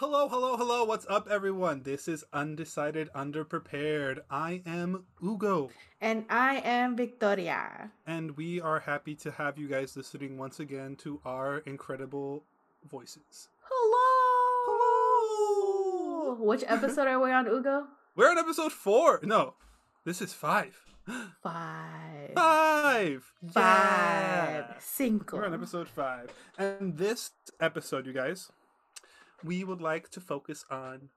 [0.00, 0.84] Hello, hello, hello.
[0.84, 1.82] What's up, everyone?
[1.82, 4.20] This is Undecided Underprepared.
[4.30, 7.90] I am Ugo, And I am Victoria.
[8.06, 12.44] and we are happy to have you guys listening once again to our incredible
[12.90, 13.48] voices.
[13.68, 14.06] Hello.
[14.66, 16.44] Hello.
[16.46, 17.86] Which episode are we on, Ugo?
[18.16, 19.20] We're on episode four.
[19.22, 19.54] No,
[20.04, 20.76] this is five.
[21.42, 22.32] Five.
[22.34, 23.24] Five.
[23.52, 24.64] Five.
[24.68, 24.74] Yeah.
[24.78, 25.36] Cinco.
[25.38, 26.30] We're on episode five.
[26.58, 28.50] And this episode, you guys,
[29.44, 31.10] we would like to focus on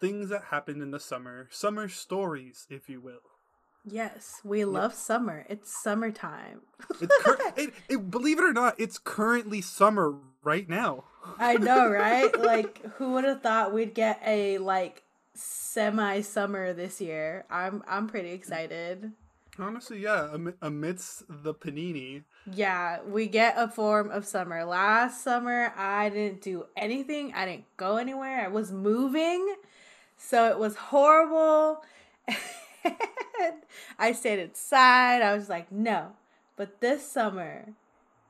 [0.00, 3.20] things that happened in the summer, summer stories, if you will.
[3.84, 5.46] Yes, we love summer.
[5.48, 6.60] It's summertime.
[7.00, 11.04] It's cur- it, it, believe it or not, it's currently summer right now.
[11.38, 12.38] I know, right?
[12.38, 15.02] like, who would have thought we'd get a like
[15.34, 17.46] semi-summer this year?
[17.50, 18.34] I'm I'm pretty mm.
[18.34, 19.12] excited.
[19.60, 20.30] Honestly, yeah.
[20.32, 24.64] Am- amidst the panini, Yeah, we get a form of summer.
[24.64, 27.34] Last summer, I didn't do anything.
[27.34, 28.40] I didn't go anywhere.
[28.40, 29.56] I was moving.
[30.16, 31.82] So it was horrible.
[33.98, 35.22] I stayed inside.
[35.22, 36.12] I was like, no.
[36.56, 37.66] But this summer,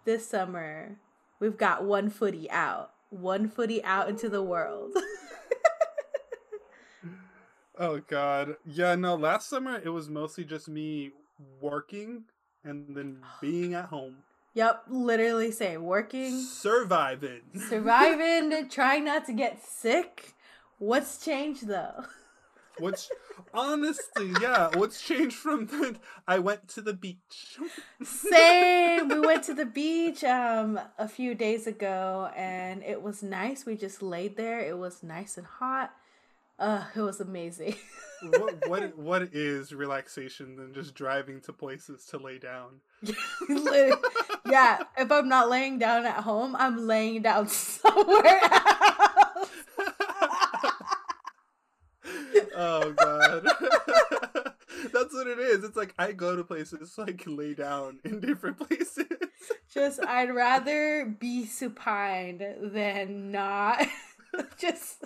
[0.05, 0.97] this summer,
[1.39, 2.92] we've got one footy out.
[3.11, 4.92] One footy out into the world.
[7.78, 8.95] oh god, yeah.
[8.95, 11.11] No, last summer it was mostly just me
[11.60, 12.24] working
[12.64, 14.16] and then being at home,
[14.55, 17.42] yep, literally say working, surviving.
[17.69, 20.34] surviving, trying not to get sick.
[20.78, 22.05] What's changed though?
[22.78, 23.11] What's
[23.52, 24.70] honestly, yeah.
[24.74, 25.96] What's changed from the?
[26.27, 27.58] I went to the beach.
[28.02, 29.08] Same.
[29.08, 33.66] We went to the beach um a few days ago and it was nice.
[33.66, 34.61] We just laid there.
[34.61, 35.92] It was nice and hot.
[36.61, 37.75] Uh, it was amazing.
[38.22, 42.80] what what what is relaxation than just driving to places to lay down?
[44.47, 49.50] Yeah, if I'm not laying down at home, I'm laying down somewhere else.
[52.56, 53.45] oh god.
[54.92, 55.62] That's what it is.
[55.62, 59.06] It's like I go to places so I can lay down in different places.
[59.73, 62.42] Just I'd rather be supine
[62.73, 63.86] than not
[64.58, 65.05] just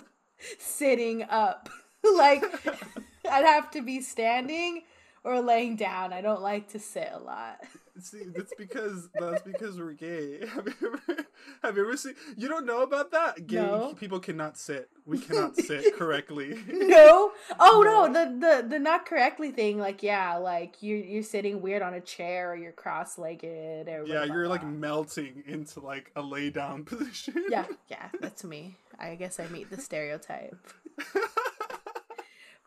[0.59, 1.69] sitting up.
[2.15, 2.43] like
[3.29, 4.83] I'd have to be standing
[5.23, 6.13] or laying down.
[6.13, 7.59] I don't like to sit a lot.
[8.01, 10.45] See, that's because that's because we're gay.
[10.53, 11.23] Have you ever
[11.63, 13.47] have you ever seen you don't know about that?
[13.47, 13.93] Gay No.
[13.97, 14.89] people cannot sit.
[15.05, 16.59] We cannot sit correctly.
[16.67, 17.31] No.
[17.59, 18.13] Oh no, No.
[18.13, 19.79] the the the not correctly thing.
[19.79, 24.03] Like yeah, like you you're sitting weird on a chair or you're cross legged or
[24.05, 24.69] Yeah, you're like blah.
[24.69, 27.45] melting into like a lay down position.
[27.49, 28.75] yeah yeah that's me.
[28.99, 30.57] I guess I meet the stereotype.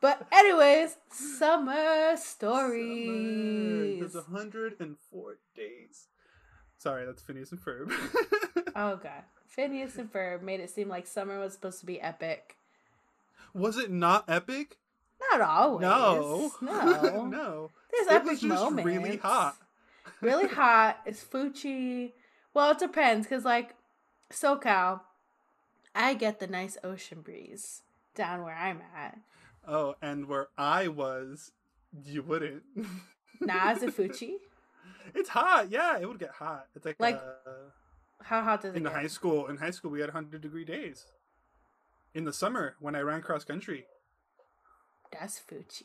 [0.00, 3.98] But anyways, summer stories.
[4.00, 6.06] There's 104 days.
[6.78, 7.92] Sorry, that's Phineas and Ferb.
[8.76, 12.54] Oh god, Phineas and Ferb made it seem like summer was supposed to be epic.
[13.52, 14.76] was it not epic?
[15.32, 15.82] Not always.
[15.82, 16.52] No.
[16.60, 17.26] no.
[17.28, 17.70] no.
[17.90, 18.84] There's It epic was just moments.
[18.86, 19.56] really hot.
[20.20, 21.00] really hot.
[21.06, 22.12] It's Fuchi.
[22.54, 23.74] Well, it depends because like
[24.30, 25.00] SoCal,
[25.92, 27.82] I get the nice ocean breeze
[28.14, 29.18] down where I'm at.
[29.68, 31.52] Oh, and where I was,
[32.04, 32.62] you wouldn't.
[33.40, 34.32] Now is it Fuchi?
[35.14, 35.70] it's hot.
[35.70, 36.66] Yeah, it would get hot.
[36.74, 37.70] It's like, Like, uh,
[38.24, 39.46] How hot does it in high school.
[39.46, 41.04] In high school, we had 100 degree days.
[42.14, 43.86] In the summer, when I ran cross country,
[45.12, 45.84] That's Fuchi.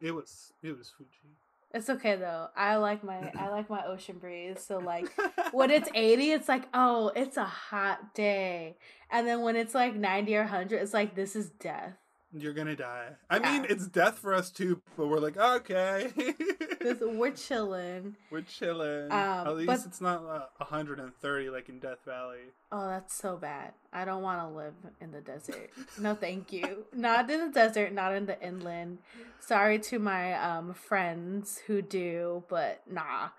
[0.00, 1.36] it was it was Fuji.
[1.72, 2.48] It's okay though.
[2.56, 4.60] I like my I like my ocean breeze.
[4.62, 5.08] So like
[5.52, 8.76] when it's 80, it's like, oh, it's a hot day.
[9.10, 11.94] And then when it's like 90 or 100, it's like this is death.
[12.32, 13.08] You're gonna die.
[13.28, 13.52] I Yeah.
[13.52, 16.12] mean, it's death for us too, but we're like, okay,
[17.00, 18.14] we're chilling.
[18.30, 19.10] we're chilling.
[19.10, 22.52] Um, At least but- it's not uh, 130 like in Death Valley.
[22.70, 23.72] Oh, that's so bad.
[23.92, 25.70] I don't want to live in the desert.
[25.98, 26.84] No, thank you.
[26.94, 28.98] Not in the desert, not in the inland.
[29.40, 33.30] Sorry to my um friends who do, but nah.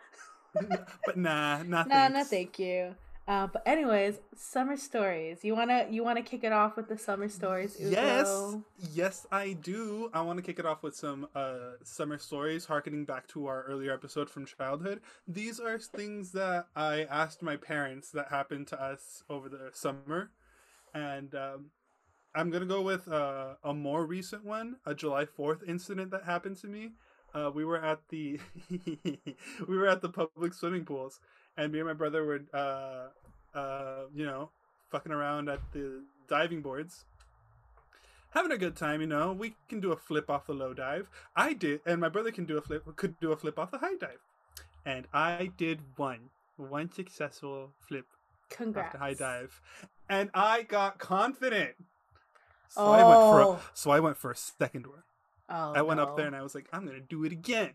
[1.05, 2.29] but nah, nah, Nah, no thanks.
[2.29, 2.95] thank you.
[3.31, 5.41] Uh, but anyways, summer stories.
[5.41, 7.77] You wanna you wanna kick it off with the summer stories?
[7.79, 7.89] Ugo?
[7.89, 8.57] Yes,
[8.91, 10.09] yes, I do.
[10.13, 13.63] I want to kick it off with some uh, summer stories, harkening back to our
[13.63, 14.99] earlier episode from childhood.
[15.29, 20.31] These are things that I asked my parents that happened to us over the summer,
[20.93, 21.67] and um,
[22.35, 26.57] I'm gonna go with uh, a more recent one, a July Fourth incident that happened
[26.57, 26.95] to me.
[27.33, 31.21] Uh, we were at the we were at the public swimming pools,
[31.57, 34.49] and me and my brother were, uh, uh, you know,
[34.91, 37.05] fucking around at the diving boards
[38.31, 39.33] having a good time, you know.
[39.33, 41.09] We can do a flip off the low dive.
[41.35, 43.79] I did, and my brother can do a flip, could do a flip off the
[43.79, 44.19] high dive,
[44.85, 48.93] and I did one, one successful flip off Congrats.
[48.93, 49.61] the high dive,
[50.09, 51.75] and I got confident.
[52.69, 53.53] So I went for Oh.
[53.55, 55.03] a, so I went for a second one.
[55.49, 57.71] Oh, I went up there and I was like, I'm gonna do it again,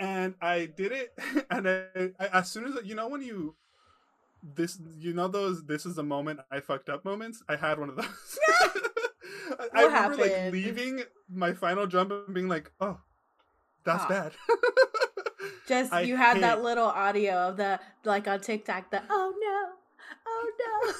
[0.00, 1.12] and I did it.
[1.50, 1.84] And I,
[2.18, 3.54] I as soon as you know when you
[4.42, 7.42] this you know those this is the moment I fucked up moments.
[7.48, 8.06] I had one of those.
[9.58, 12.98] I, I remember like leaving my final jump and being like, oh,
[13.84, 14.08] that's Ah.
[14.08, 14.32] bad.
[15.68, 18.90] Just I you had that little audio of the like on TikTok.
[18.90, 19.58] The oh no,
[20.26, 20.94] oh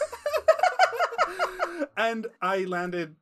[1.79, 1.87] no.
[1.97, 3.17] and I landed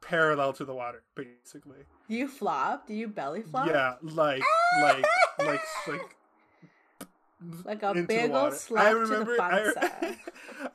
[0.00, 1.84] parallel to the water, basically.
[2.08, 2.90] you flopped.
[2.90, 3.70] You belly flopped.
[3.70, 4.42] Yeah, like
[4.82, 5.04] like
[5.38, 6.16] like like
[7.64, 8.54] Like a big ol' water.
[8.56, 9.92] slap I to the remember, panza.
[10.02, 10.16] I,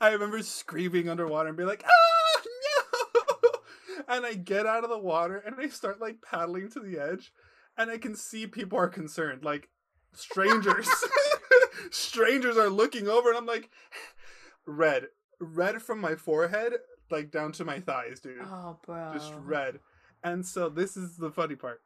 [0.00, 2.42] I remember screaming underwater and being like, "Ah,
[3.14, 3.50] no!"
[4.08, 7.32] And I get out of the water and I start like paddling to the edge,
[7.78, 9.68] and I can see people are concerned, like
[10.12, 10.88] strangers.
[11.90, 13.70] strangers are looking over, and I'm like,
[14.66, 15.06] red,
[15.40, 16.74] red from my forehead,
[17.10, 19.12] like down to my thighs, dude Oh, bro.
[19.14, 19.80] just red.
[20.24, 21.80] And so this is the funny part.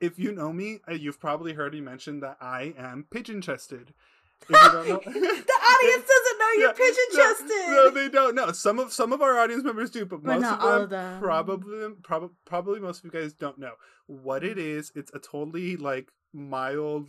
[0.00, 3.94] If you know me, uh, you've probably heard me mention that I am pigeon chested.
[4.42, 7.68] If you don't know, the audience doesn't know you're Yeah, pigeon no, chested.
[7.68, 8.52] No, they don't know.
[8.52, 11.20] Some of some of our audience members do, but, But most of them, of them.
[11.20, 13.74] probably prob- probably most of you guys don't know
[14.06, 14.90] what it is.
[14.96, 17.08] It's a totally like mild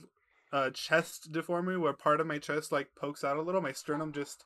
[0.51, 3.61] uh, chest deformity where part of my chest like pokes out a little.
[3.61, 4.43] My sternum just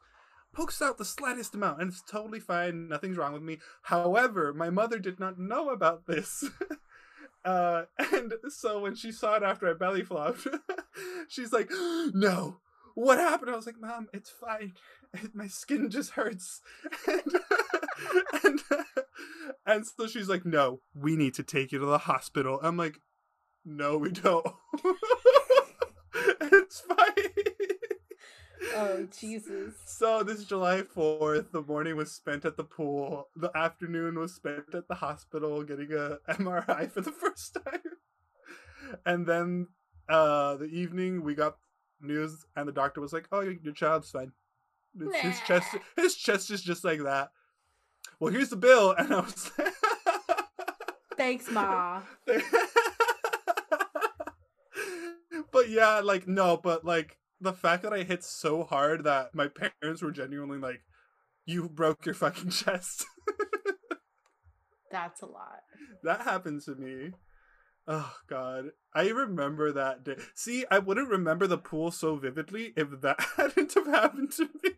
[0.54, 2.88] pokes out the slightest amount, and it's totally fine.
[2.88, 3.60] Nothing's wrong with me.
[3.84, 6.44] However, my mother did not know about this.
[7.46, 10.46] Uh, and so when she saw it after I belly flopped,
[11.30, 11.70] she's like,
[12.14, 12.58] "No,
[12.94, 14.74] what happened?" I was like, "Mom, it's fine.
[15.34, 16.62] My skin just hurts."
[17.08, 17.32] And
[18.44, 18.60] and,
[19.66, 23.00] and so she's like, "No, we need to take you to the hospital." I'm like,
[23.66, 24.46] "No, we don't.
[26.42, 27.47] it's fine."
[28.76, 29.76] Oh Jesus.
[29.86, 33.30] So this July 4th, the morning was spent at the pool.
[33.36, 37.82] The afternoon was spent at the hospital getting a MRI for the first time.
[39.06, 39.68] And then
[40.10, 41.58] uh the evening we got
[42.02, 44.32] news and the doctor was like, "Oh, your, your child's fine.
[45.00, 47.32] It's his chest his chest is just like that."
[48.20, 49.74] Well, here's the bill and I was like
[51.18, 52.02] Thanks, Ma.
[55.52, 59.48] but yeah, like no, but like the fact that I hit so hard that my
[59.48, 60.82] parents were genuinely like,
[61.46, 63.06] "You broke your fucking chest."
[64.92, 65.62] That's a lot.
[66.04, 67.12] that happened to me.
[67.88, 70.18] Oh god, I remember that day.
[70.34, 74.72] See, I wouldn't remember the pool so vividly if that hadn't have happened to me.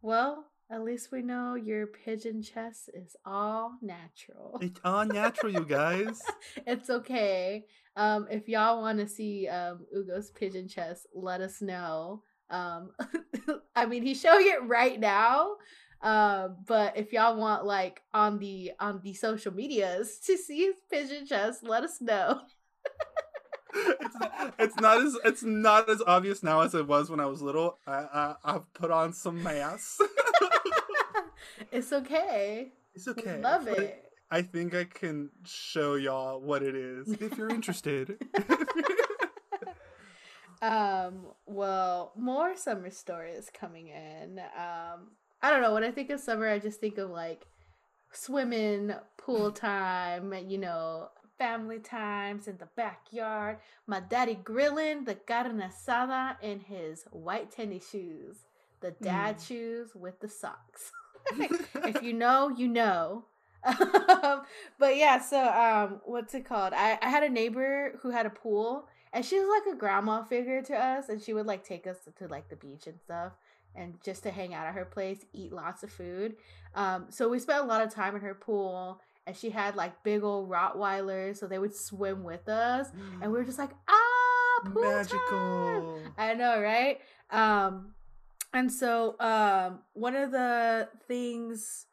[0.00, 4.58] Well, at least we know your pigeon chest is all natural.
[4.60, 6.20] It's all natural, you guys.
[6.66, 7.64] it's okay.
[7.94, 12.22] Um, if y'all want to see um Ugo's pigeon chest, let us know.
[12.50, 12.90] Um,
[13.76, 15.52] I mean, he's showing it right now.
[16.02, 20.76] Um, but if y'all want like on the on the social medias to see his
[20.90, 22.40] pigeon chest, let us know.
[23.74, 24.16] it's,
[24.58, 27.78] it's not as it's not as obvious now as it was when I was little.
[27.86, 29.98] I, I I've put on some mass.
[31.72, 32.72] It's okay.
[32.94, 33.36] it's okay.
[33.36, 34.02] We love but it.
[34.30, 38.16] I think I can show y'all what it is if you're interested.
[40.62, 44.38] Um, well, more summer stories coming in.
[44.38, 45.08] Um,
[45.42, 45.74] I don't know.
[45.74, 47.46] When I think of summer, I just think of like
[48.12, 53.58] swimming, pool time, you know, family times in the backyard.
[53.86, 58.46] My daddy grilling the carne asada in his white tennis shoes,
[58.80, 59.46] the dad Mm.
[59.46, 60.90] shoes with the socks.
[61.84, 63.24] if you know, you know.
[63.64, 64.42] um,
[64.78, 66.72] but yeah, so um, what's it called?
[66.72, 70.22] I, I had a neighbor who had a pool, and she was like a grandma
[70.22, 73.32] figure to us, and she would like take us to like the beach and stuff,
[73.74, 76.36] and just to hang out at her place, eat lots of food.
[76.74, 80.02] Um, so we spent a lot of time in her pool, and she had like
[80.04, 82.88] big old Rottweilers, so they would swim with us,
[83.20, 86.00] and we were just like, ah, pool time!" magical.
[86.16, 87.00] I know, right?
[87.30, 87.95] Um,
[88.52, 91.86] and so um, one of the things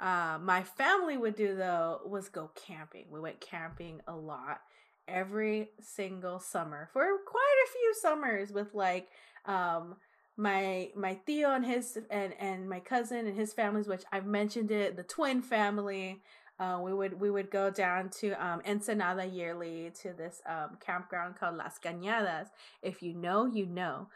[0.00, 3.06] uh, my family would do though was go camping.
[3.10, 4.60] We went camping a lot
[5.08, 9.08] every single summer for quite a few summers with like
[9.46, 9.96] um
[10.36, 14.70] my my tío and his and and my cousin and his families, which I've mentioned
[14.70, 16.22] it, the twin family.
[16.62, 21.34] Uh, we would we would go down to um, Ensenada yearly to this um, campground
[21.34, 22.50] called Las Cañadas.
[22.82, 24.06] If you know, you know.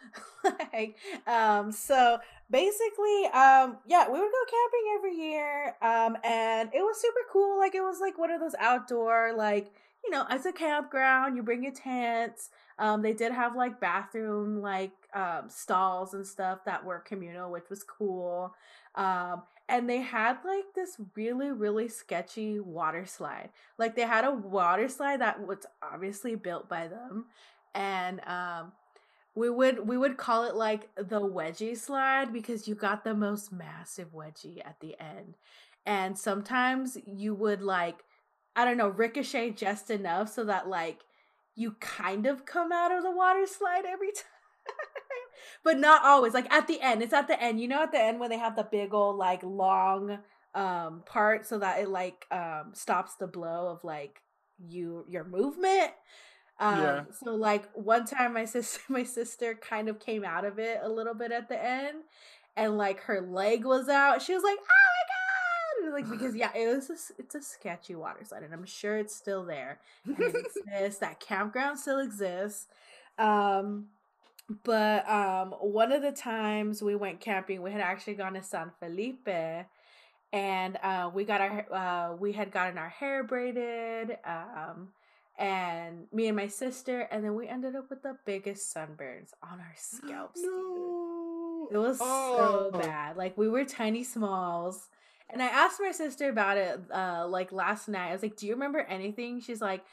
[0.45, 6.83] like, um, so basically, um, yeah, we would go camping every year, um, and it
[6.83, 7.59] was super cool.
[7.59, 9.73] Like it was like one of those outdoor, like
[10.05, 11.37] you know, it's a campground.
[11.37, 12.51] You bring your tents.
[12.79, 14.93] Um, they did have like bathroom like
[15.49, 18.55] stalls and stuff that were communal, which was cool.
[18.95, 23.51] Um, and they had like this really really sketchy water slide.
[23.79, 27.27] Like they had a water slide that was obviously built by them
[27.75, 28.73] and um
[29.35, 33.53] we would we would call it like the wedgie slide because you got the most
[33.53, 35.35] massive wedgie at the end.
[35.85, 38.05] And sometimes you would like
[38.57, 41.05] i don't know ricochet just enough so that like
[41.55, 44.36] you kind of come out of the water slide every time
[45.63, 46.35] but not always.
[46.35, 47.61] Like at the end, it's at the end.
[47.61, 50.19] You know, at the end when they have the big old like long
[50.55, 54.23] um part so that it like um stops the blow of like
[54.59, 55.93] you your movement.
[56.59, 57.05] Um, yeah.
[57.23, 60.89] So like one time, my sister my sister kind of came out of it a
[60.89, 61.99] little bit at the end,
[62.57, 64.23] and like her leg was out.
[64.23, 67.95] She was like, "Oh my god!" Like because yeah, it was a, it's a sketchy
[67.95, 69.81] water slide, and I'm sure it's still there.
[70.05, 70.35] And it
[70.67, 71.01] exists.
[71.01, 72.67] that campground still exists.
[73.19, 73.87] Um,
[74.65, 78.71] but um, one of the times we went camping, we had actually gone to San
[78.79, 79.29] Felipe,
[80.33, 84.89] and uh, we got our uh, we had gotten our hair braided, um,
[85.37, 89.59] and me and my sister, and then we ended up with the biggest sunburns on
[89.59, 90.41] our scalps.
[90.43, 91.69] No.
[91.73, 92.71] It was oh.
[92.73, 93.17] so bad.
[93.17, 94.89] Like we were tiny smalls.
[95.29, 98.11] And I asked my sister about it uh like last night.
[98.11, 99.85] I was like, "Do you remember anything?" She's like,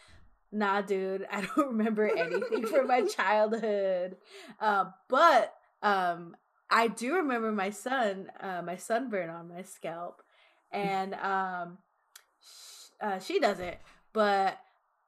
[0.53, 4.17] nah, dude, I don't remember anything from my childhood.
[4.60, 6.36] Uh, but um,
[6.69, 10.22] I do remember my son, uh, my sunburn on my scalp,
[10.72, 11.79] and um,
[12.41, 13.77] sh- uh, she doesn't.
[14.13, 14.60] But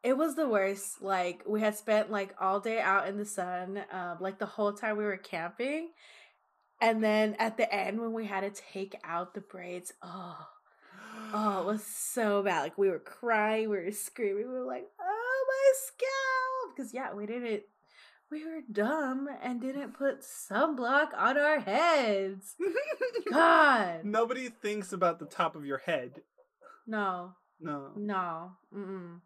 [0.03, 1.01] it was the worst.
[1.01, 4.73] Like we had spent like all day out in the sun, um, like the whole
[4.73, 5.89] time we were camping,
[6.81, 10.47] and then at the end when we had to take out the braids, oh.
[11.33, 12.61] Oh, it was so bad.
[12.61, 15.14] Like we were crying, we were screaming, we were like, oh
[15.73, 17.63] scalp because yeah we didn't
[18.31, 22.55] we were dumb and didn't put sunblock on our heads.
[23.31, 24.03] God.
[24.03, 26.21] Nobody thinks about the top of your head.
[26.87, 27.33] No.
[27.59, 27.91] No.
[27.95, 28.51] No.
[28.75, 29.19] Mm-mm.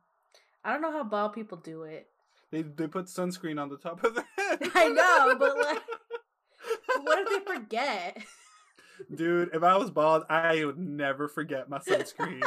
[0.63, 2.07] i don't know how bald people do it.
[2.51, 4.59] They, they put sunscreen on the top of their head.
[4.75, 5.81] I know but like
[7.03, 8.17] what if they forget?
[9.15, 12.43] Dude if i was bald i would never forget my sunscreen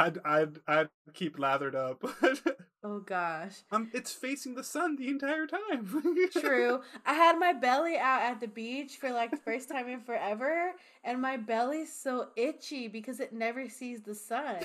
[0.00, 2.02] I'd, I'd I'd keep lathered up.
[2.84, 3.56] oh gosh.
[3.70, 6.02] Um, it's facing the sun the entire time.
[6.32, 6.80] True.
[7.04, 10.72] I had my belly out at the beach for like the first time in forever,
[11.04, 14.56] and my belly's so itchy because it never sees the sun.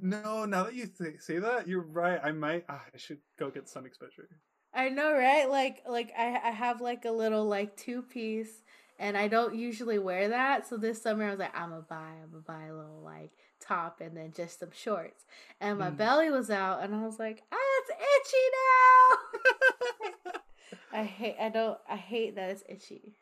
[0.00, 2.20] no, now that you th- say that, you're right.
[2.22, 2.64] I might.
[2.68, 4.28] Ah, I should go get sun exposure.
[4.72, 5.50] I know, right?
[5.50, 8.62] Like, like I, I have like a little like two piece
[9.00, 10.68] and I don't usually wear that.
[10.68, 13.30] So this summer I was like, I'm gonna buy, I'm gonna buy a little like
[13.58, 15.24] top and then just some shorts.
[15.60, 15.96] And my mm.
[15.96, 17.90] belly was out, and I was like, ah, it's
[18.28, 18.36] itchy
[20.32, 20.32] now.
[21.00, 23.14] I hate, I don't, I hate that it's itchy.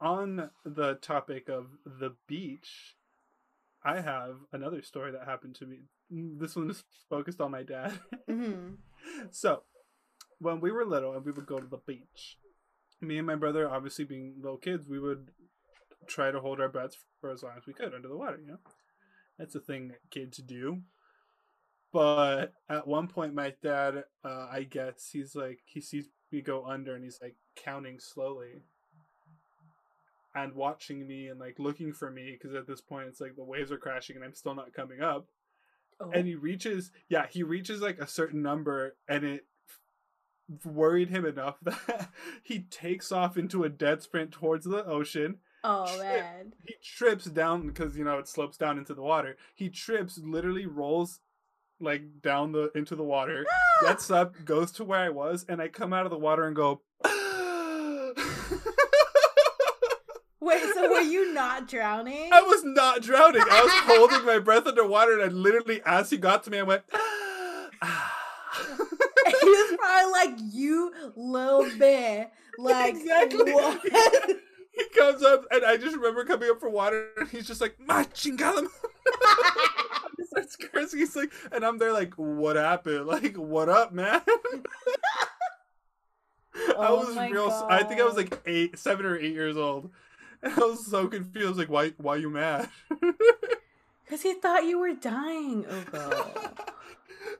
[0.00, 2.96] On the topic of the beach,
[3.82, 5.80] I have another story that happened to me.
[6.10, 7.98] This one is focused on my dad.
[8.30, 8.74] Mm-hmm.
[9.30, 9.62] so,
[10.38, 12.38] when we were little and we would go to the beach,
[13.06, 15.28] me and my brother, obviously being little kids, we would
[16.06, 18.38] try to hold our breaths for as long as we could under the water.
[18.40, 18.58] You know,
[19.38, 20.82] that's a thing that kids do.
[21.92, 26.66] But at one point, my dad, uh, I guess, he's like, he sees me go
[26.66, 28.62] under, and he's like counting slowly
[30.34, 33.44] and watching me and like looking for me because at this point it's like the
[33.44, 35.26] waves are crashing and I'm still not coming up.
[36.00, 36.10] Oh.
[36.12, 39.46] And he reaches, yeah, he reaches like a certain number and it
[40.64, 42.10] worried him enough that
[42.42, 45.38] he takes off into a dead sprint towards the ocean.
[45.62, 46.52] Oh tri- man.
[46.64, 49.36] He trips down because you know it slopes down into the water.
[49.54, 51.20] He trips, literally rolls
[51.80, 53.44] like down the into the water,
[53.82, 56.54] gets up, goes to where I was, and I come out of the water and
[56.54, 56.82] go
[60.40, 62.28] Wait, so were you not drowning?
[62.30, 63.40] I was not drowning.
[63.50, 66.62] I was holding my breath underwater and I literally as he got to me I
[66.62, 66.82] went
[69.44, 73.52] he was probably like, "You little bit." Like exactly.
[73.52, 73.80] what?
[74.72, 77.78] he comes up, and I just remember coming up for water, and he's just like,
[77.80, 78.66] "My chingalam."
[80.16, 81.00] he starts cursing.
[81.00, 83.06] He's like, and I'm there like, "What happened?
[83.06, 84.22] Like, what up, man?"
[86.76, 87.48] Oh I was real.
[87.48, 87.72] God.
[87.72, 89.90] I think I was like eight, seven or eight years old.
[90.40, 91.58] And I was so confused.
[91.58, 91.90] Like, why?
[91.96, 92.68] Why you mad?
[94.04, 96.54] Because he thought you were dying, Ugo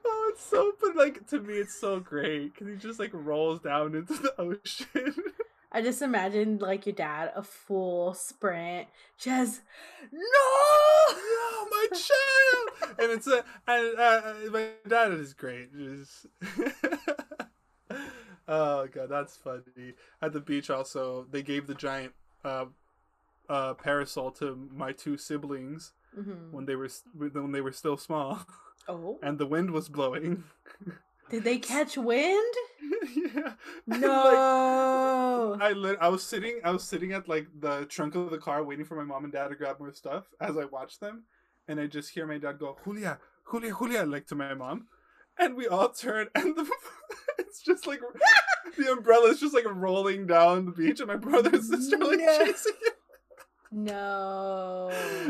[0.05, 3.59] oh, it's so, but like to me, it's so great because he just like rolls
[3.59, 5.13] down into the ocean.
[5.71, 8.87] I just imagine like your dad a full sprint,
[9.17, 9.61] just
[10.11, 15.73] no, no, my child, and it's a and uh, my dad is great.
[15.77, 16.27] Just
[18.47, 19.93] oh god, that's funny.
[20.21, 22.13] At the beach, also they gave the giant
[22.43, 22.65] uh,
[23.49, 26.51] uh parasol to my two siblings Mhm.
[26.51, 28.45] when they were when they were still small,
[28.87, 29.19] Oh.
[29.23, 30.43] and the wind was blowing.
[31.29, 32.53] Did they catch wind?
[33.15, 33.53] yeah.
[33.91, 35.57] And, like, No.
[35.59, 38.63] I lit- I was sitting I was sitting at like the trunk of the car
[38.63, 41.23] waiting for my mom and dad to grab more stuff as I watched them,
[41.67, 43.17] and I just hear my dad go Julia,
[43.51, 44.85] Julia, Julia, like to my mom,
[45.39, 46.69] and we all turn and the
[47.39, 48.01] it's just like
[48.77, 52.05] the umbrella is just like rolling down the beach, and my brother and sister are
[52.05, 52.37] like No.
[52.45, 52.93] chasing it.
[53.75, 54.89] No.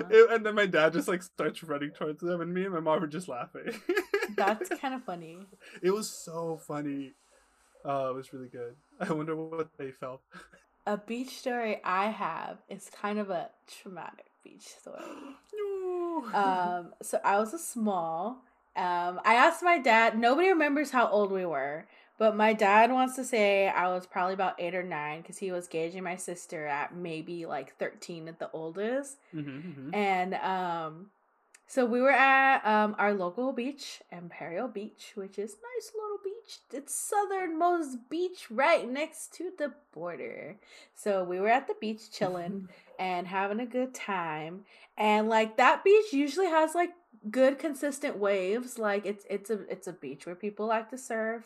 [0.09, 2.79] It- and then my dad just like starts running towards them, and me and my
[2.79, 3.71] mom are just laughing.
[4.35, 5.39] That's kind of funny.
[5.81, 7.13] it was so funny.
[7.83, 8.75] Uh, it was really good.
[8.99, 10.21] I wonder what they felt.
[10.87, 15.01] A beach story I have is kind of a traumatic beach story.
[15.53, 16.25] No.
[16.33, 18.43] Um, so I was a small.
[18.75, 20.17] Um, I asked my dad.
[20.17, 21.87] Nobody remembers how old we were,
[22.17, 25.51] but my dad wants to say I was probably about eight or nine because he
[25.51, 29.17] was gauging my sister at maybe like thirteen at the oldest.
[29.33, 29.95] Mhm, mhm.
[29.95, 31.07] And um,
[31.67, 36.59] so we were at um our local beach, Imperial Beach, which is nice little beach.
[36.71, 40.57] It's southernmost beach right next to the border.
[40.95, 42.69] So we were at the beach chilling
[42.99, 44.65] and having a good time.
[44.97, 46.91] And like that beach usually has like
[47.31, 48.77] good consistent waves.
[48.77, 51.43] Like it's it's a it's a beach where people like to surf.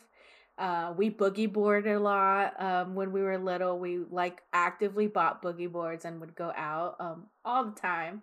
[0.60, 2.54] Uh, we boogie board a lot.
[2.62, 6.98] Um, when we were little, we like actively bought boogie boards and would go out
[7.00, 8.22] um all the time.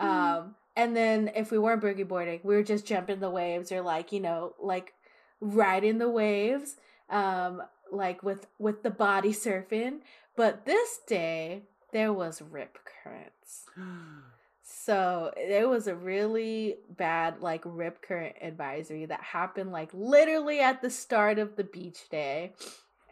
[0.00, 0.04] Mhm.
[0.04, 3.82] Um, and then if we weren't boogie boarding, we were just jumping the waves or
[3.82, 4.94] like you know like
[5.40, 6.76] riding the waves.
[7.10, 7.62] Um,
[7.92, 10.00] like with with the body surfing.
[10.36, 13.66] But this day there was rip currents.
[14.66, 20.80] So it was a really bad like rip current advisory that happened like literally at
[20.80, 22.54] the start of the beach day.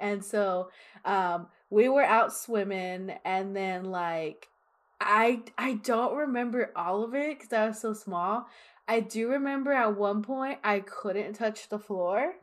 [0.01, 0.71] And so
[1.05, 4.49] um we were out swimming and then like
[4.99, 8.47] I I don't remember all of it cuz I was so small.
[8.89, 12.35] I do remember at one point I couldn't touch the floor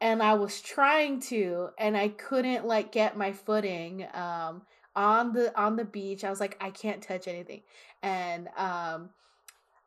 [0.00, 4.62] and I was trying to and I couldn't like get my footing um
[4.96, 6.24] on the on the beach.
[6.24, 7.62] I was like I can't touch anything.
[8.02, 9.10] And um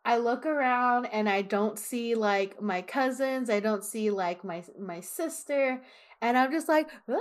[0.06, 4.64] I look around and I don't see like my cousins, I don't see like my
[4.80, 5.82] my sister
[6.22, 7.16] and I'm just like ah!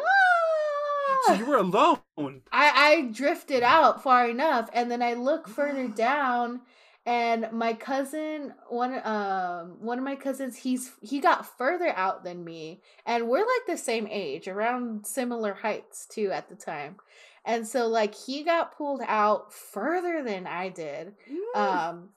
[1.26, 2.00] so you were alone.
[2.18, 6.60] I I drifted out far enough, and then I look further down,
[7.06, 12.44] and my cousin, one um one of my cousins, he's he got further out than
[12.44, 16.96] me, and we're like the same age, around similar heights too at the time,
[17.44, 21.14] and so like he got pulled out further than I did,
[21.54, 22.10] um,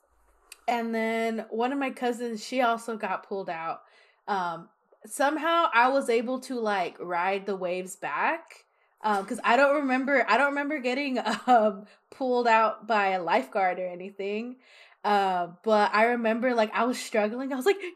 [0.67, 3.81] and then one of my cousins, she also got pulled out.
[4.27, 4.69] Um,
[5.05, 8.65] somehow I was able to like ride the waves back
[9.01, 13.87] because I don't remember I don't remember getting um pulled out by a lifeguard or
[13.87, 14.57] anything.
[15.03, 17.51] Uh, but I remember like I was struggling.
[17.51, 17.89] I was like, "Yeah,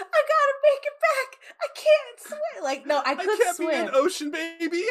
[0.00, 1.56] I gotta make it back.
[1.60, 3.88] I can't swim." Like, no, I I could can't be swim.
[3.88, 4.84] an ocean baby.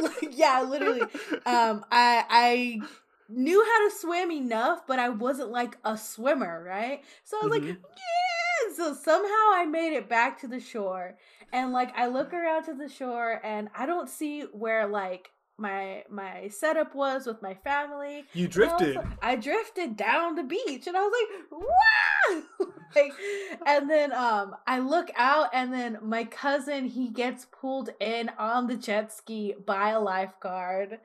[0.00, 1.02] Like, yeah, literally.
[1.44, 2.80] Um, I I
[3.28, 7.02] knew how to swim enough, but I wasn't like a swimmer, right?
[7.24, 7.76] So I was like, Mhm.
[7.82, 8.74] yeah.
[8.76, 11.16] So somehow I made it back to the shore,
[11.52, 16.04] and like I look around to the shore, and I don't see where like my
[16.08, 18.24] my setup was with my family.
[18.32, 18.96] you And I drifted.
[18.96, 21.62] like- I drifted down the beach, and I was like,
[22.60, 22.66] "Wow!"
[22.96, 23.12] like,
[23.66, 28.66] and then um, I look out, and then my cousin he gets pulled in on
[28.68, 31.00] the jet ski by a lifeguard.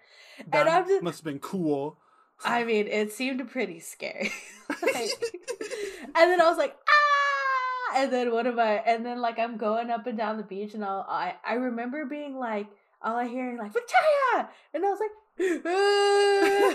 [0.52, 1.98] That I'm just- must have been cool.
[2.46, 4.32] I mean, it seemed pretty scary.
[4.70, 5.10] like,
[6.16, 8.02] and then I was like, ah!
[8.02, 8.76] And then what am I?
[8.86, 12.06] And then like I'm going up and down the beach, and I'll, I I remember
[12.06, 12.68] being like,
[13.04, 15.12] all I hearing like Victoria, and I was like.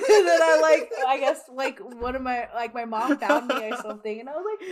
[0.08, 3.70] And then I like I guess like one of my like my mom found me
[3.70, 4.68] or something and I was like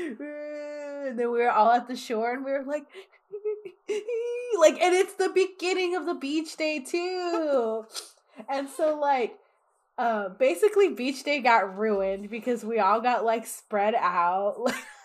[1.08, 2.84] and then we were all at the shore and we were like
[4.58, 7.86] like and it's the beginning of the beach day too
[8.48, 9.38] and so like
[9.98, 14.56] uh basically beach day got ruined because we all got like spread out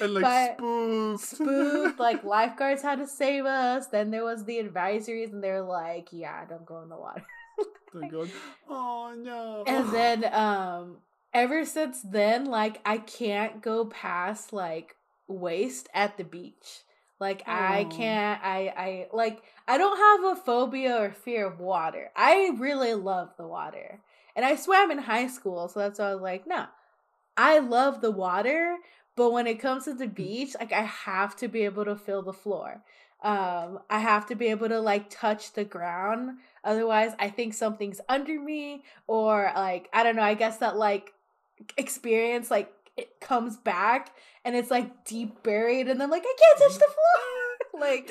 [0.00, 1.20] And like spooked.
[1.20, 3.86] spooked like lifeguards had to save us.
[3.86, 7.24] Then there was the advisories and they're like yeah don't go in the water.
[7.94, 8.30] They're going,
[8.68, 9.64] oh no.
[9.66, 10.98] and then um
[11.32, 14.96] ever since then like i can't go past like
[15.28, 16.82] waist at the beach.
[17.18, 22.10] Like i can't i i like i don't have a phobia or fear of water.
[22.14, 24.00] I really love the water.
[24.34, 26.66] And i swam in high school so that's why i was like no
[27.38, 28.76] i love the water
[29.16, 32.22] but when it comes to the beach like i have to be able to feel
[32.22, 32.82] the floor
[33.22, 38.00] um i have to be able to like touch the ground Otherwise, I think something's
[38.08, 40.22] under me, or like I don't know.
[40.22, 41.14] I guess that like
[41.76, 44.10] experience like it comes back
[44.44, 47.80] and it's like deep buried, and then like I can't touch the floor.
[47.80, 48.10] like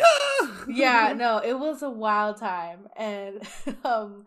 [0.69, 3.41] yeah, no, it was a wild time, and
[3.83, 4.25] um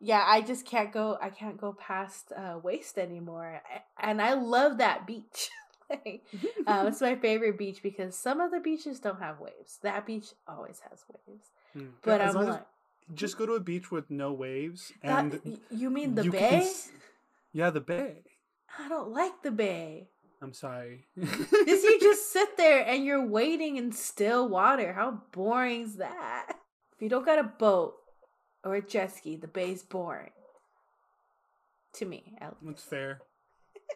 [0.00, 1.18] yeah, I just can't go.
[1.20, 3.60] I can't go past uh, waist anymore,
[4.00, 5.50] and I love that beach.
[5.90, 6.22] like,
[6.66, 9.78] um, it's my favorite beach because some of the beaches don't have waves.
[9.82, 11.46] That beach always has waves.
[11.76, 11.90] Mm.
[12.02, 12.66] But As I'm long as- like,
[13.14, 16.56] just go to a beach with no waves and y- you mean the you bay?
[16.62, 16.90] s-
[17.52, 18.24] yeah, the bay.
[18.80, 20.08] I don't like the bay.
[20.42, 21.06] I'm sorry.
[21.16, 24.92] Because you just sit there and you're waiting in still water.
[24.92, 26.56] How boring's that?
[26.96, 27.94] If you don't got a boat
[28.64, 30.32] or a jet ski, the bay's boring.
[31.94, 32.64] To me, at least.
[32.66, 33.20] That's fair.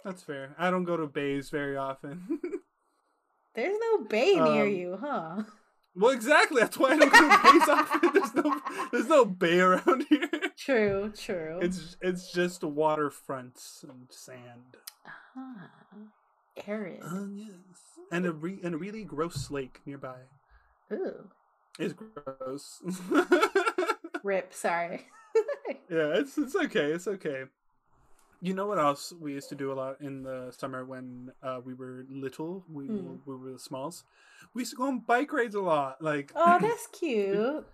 [0.04, 0.54] That's fair.
[0.58, 2.40] I don't go to bays very often.
[3.54, 5.42] There's no bay near Um, you, huh?
[5.94, 6.60] well, exactly.
[6.62, 8.10] That's why I don't go to bays often.
[8.14, 8.60] There's no,
[8.92, 10.30] there's no bay around here.
[10.56, 11.58] True, true.
[11.60, 14.76] It's it's just waterfronts and sand.
[15.36, 15.70] Ah,
[16.66, 17.00] arid.
[17.04, 17.54] Oh yes,
[18.12, 20.18] and a re- and a really gross lake nearby.
[20.92, 21.28] Ooh.
[21.78, 22.80] It's gross.
[24.22, 25.06] Rip, sorry.
[25.90, 26.92] yeah, it's it's okay.
[26.92, 27.44] It's okay.
[28.42, 31.60] You know what else we used to do a lot in the summer when uh,
[31.64, 32.64] we were little?
[32.72, 33.16] We Hmm.
[33.26, 34.04] we were the smalls.
[34.54, 36.02] We used to go on bike rides a lot.
[36.02, 37.66] Like oh, that's cute.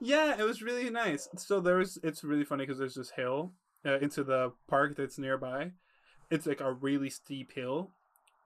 [0.00, 1.28] yeah, it was really nice.
[1.36, 3.52] So there's it's really funny because there's this hill
[3.86, 5.72] uh, into the park that's nearby.
[6.30, 7.92] It's like a really steep hill,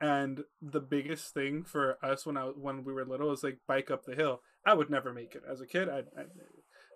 [0.01, 3.91] and the biggest thing for us when I when we were little was like bike
[3.91, 4.43] up the hill.
[4.67, 5.89] I would never make it as a kid.
[5.89, 6.25] I, I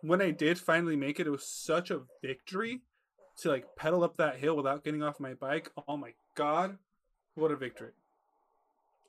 [0.03, 2.83] when I did finally make it, it was such a victory
[3.39, 5.71] to like pedal up that hill without getting off my bike.
[5.89, 6.79] Oh my god,
[7.35, 7.93] what a victory!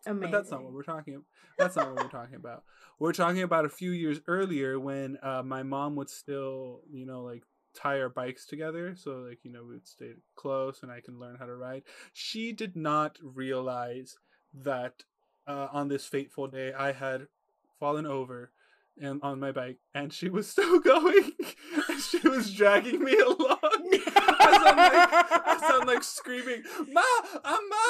[0.06, 0.32] Amazing.
[0.32, 1.26] But that's not what we're talking about.
[1.58, 2.64] That's not what we're talking about.
[3.00, 7.22] We're talking about a few years earlier when uh, my mom would still, you know,
[7.24, 8.96] like tie our bikes together.
[8.96, 11.84] So, like, you know, we would stay close and I can learn how to ride.
[12.14, 14.18] She did not realize
[14.54, 15.04] that
[15.48, 17.28] uh, on this fateful day I had
[17.80, 18.52] fallen over
[19.00, 21.32] and on my bike and she was still going
[22.10, 23.92] she was dragging me along
[24.66, 27.02] I'm like, I'm like screaming, Ma,
[27.44, 27.86] Amma,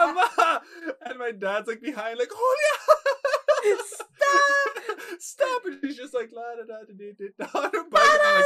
[0.00, 0.62] Amma,
[1.06, 4.72] and my dad's like behind, like, Julia, Stop!
[5.18, 8.20] stop, and she's just like, la da da da da da on her bike, and
[8.24, 8.42] I'm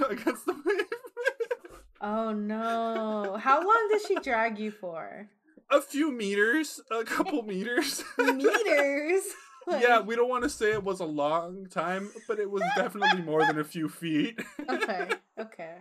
[0.00, 0.86] like, against the wave.
[2.00, 3.36] oh no.
[3.40, 5.28] How long did she drag you for?
[5.70, 8.04] A few meters, a couple meters.
[8.18, 9.22] Meters.
[9.68, 13.22] yeah, we don't want to say it was a long time, but it was definitely
[13.22, 14.40] more than a few feet.
[14.68, 15.08] Okay.
[15.36, 15.78] Okay.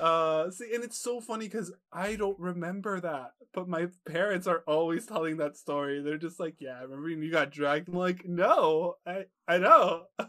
[0.00, 4.64] Uh, see, and it's so funny because I don't remember that, but my parents are
[4.66, 6.00] always telling that story.
[6.02, 9.58] They're just like, "Yeah, I remember when you got dragged." I'm like, "No, I I
[9.58, 10.06] know."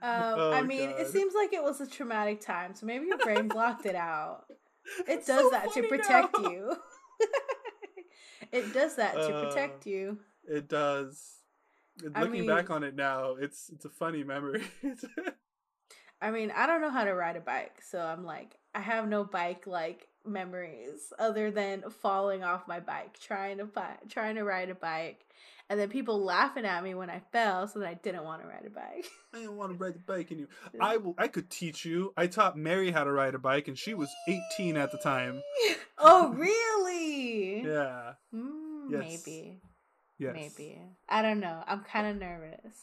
[0.00, 3.18] Um, Oh, I mean, it seems like it was a traumatic time, so maybe your
[3.18, 4.44] brain blocked it out.
[5.08, 6.50] It does so that to protect now.
[6.50, 6.76] you.
[8.52, 10.20] it does that to Uh, protect you.
[10.46, 11.37] It does.
[12.14, 14.62] I Looking back on it now, it's it's a funny memory.
[16.20, 19.08] I mean, I don't know how to ride a bike, so I'm like, I have
[19.08, 24.42] no bike like memories other than falling off my bike trying to fi- trying to
[24.42, 25.24] ride a bike,
[25.70, 28.48] and then people laughing at me when I fell, so that I didn't want to
[28.48, 29.06] ride a bike.
[29.32, 30.48] I didn't want to ride the bike you.
[30.80, 31.14] I will.
[31.18, 32.12] I could teach you.
[32.16, 34.10] I taught Mary how to ride a bike, and she was
[34.56, 35.40] 18 at the time.
[35.98, 37.62] oh, really?
[37.62, 38.14] Yeah.
[38.34, 39.22] Mm, Yes.
[39.26, 39.60] Maybe.
[40.18, 40.34] Yes.
[40.34, 40.80] Maybe.
[41.08, 41.62] I don't know.
[41.66, 42.76] I'm kind of nervous.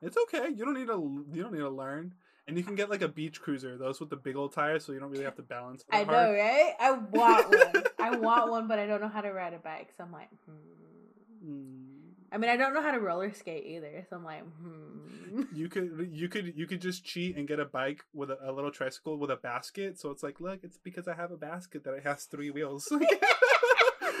[0.00, 0.48] It's okay.
[0.48, 1.26] You don't need to.
[1.32, 2.14] You don't need to learn.
[2.48, 4.92] And you can get like a beach cruiser, those with the big old tires, so
[4.92, 5.84] you don't really have to balance.
[5.92, 6.38] I that know, hard.
[6.38, 6.72] right?
[6.80, 7.84] I want one.
[8.00, 9.90] I want one, but I don't know how to ride a bike.
[9.96, 11.48] So I'm like, hmm.
[11.48, 11.92] Mm.
[12.32, 14.04] I mean, I don't know how to roller skate either.
[14.08, 15.42] So I'm like, hmm.
[15.54, 18.52] You could you could you could just cheat and get a bike with a, a
[18.52, 19.98] little tricycle with a basket.
[19.98, 22.92] So it's like, look, it's because I have a basket that it has three wheels.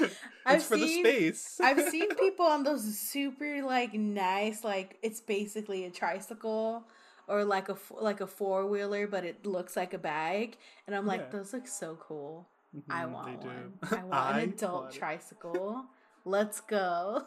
[0.00, 1.60] it's I've for the seen- space.
[1.62, 6.84] I've seen people on those super like nice, like it's basically a tricycle
[7.28, 11.06] or like a like a four wheeler, but it looks like a bag, and I'm
[11.06, 11.38] like, Yeah.
[11.38, 12.48] those look so cool.
[12.90, 13.72] I Mhm, they want one.
[14.00, 15.84] I want an adult want tricycle.
[16.24, 17.24] Let's go.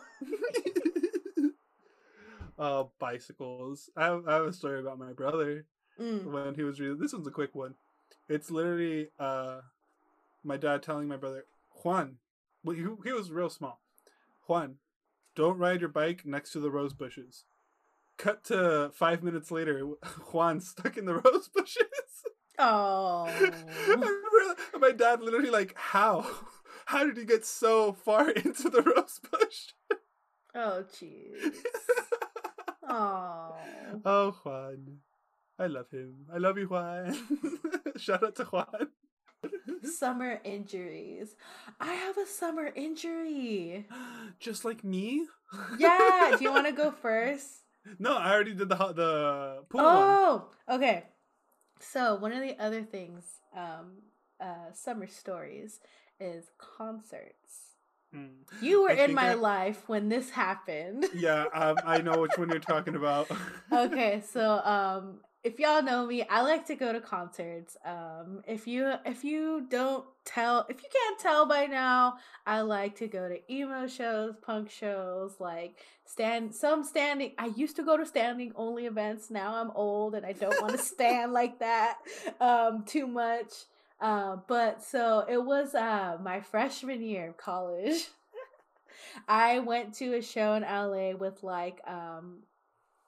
[2.57, 3.89] uh, bicycles.
[3.95, 5.65] I have, I have a story about my brother
[5.99, 6.25] Mm.
[6.25, 6.99] when he was reading.
[6.99, 7.75] This one's a quick one.
[8.27, 9.61] It's literally uh,
[10.43, 11.45] my dad telling my brother
[11.83, 12.17] Juan.
[12.65, 13.79] Well, he, he was real small.
[14.47, 14.77] Juan,
[15.35, 17.45] don't ride your bike next to the rose bushes.
[18.17, 19.79] Cut to five minutes later,
[20.31, 21.85] Juan stuck in the rose bushes.
[22.57, 23.29] Oh.
[23.87, 24.09] Remember
[24.79, 26.25] my dad literally like, how?
[26.85, 29.99] How did he get so far into the rose bush?
[30.55, 31.55] Oh, jeez.
[32.87, 33.55] Oh.
[34.05, 34.97] Oh, Juan.
[35.59, 36.25] I love him.
[36.33, 37.15] I love you, Juan.
[37.97, 38.87] Shout out to Juan.
[39.83, 41.35] Summer injuries.
[41.79, 43.87] I have a summer injury.
[44.39, 45.25] Just like me?
[45.77, 46.35] Yeah.
[46.37, 47.47] Do you want to go first?
[47.99, 49.93] No, I already did the the pool one.
[49.93, 51.05] Oh, okay.
[51.79, 53.23] So one of the other things,
[53.55, 54.01] um,
[54.39, 55.79] uh, summer stories
[56.19, 57.75] is concerts.
[58.15, 58.29] Mm.
[58.61, 61.05] You were I in my I- life when this happened.
[61.13, 63.27] Yeah, um, I know which one you're talking about.
[63.71, 67.77] okay, so um if y'all know me, I like to go to concerts.
[67.85, 72.15] Um if you if you don't tell if you can't tell by now,
[72.47, 77.75] I like to go to emo shows, punk shows, like stand some standing I used
[77.75, 79.29] to go to standing only events.
[79.29, 81.99] Now I'm old and I don't want to stand like that
[82.41, 83.53] um too much.
[84.01, 88.07] Uh, but so it was uh my freshman year of college.
[89.27, 92.39] I went to a show in LA with like um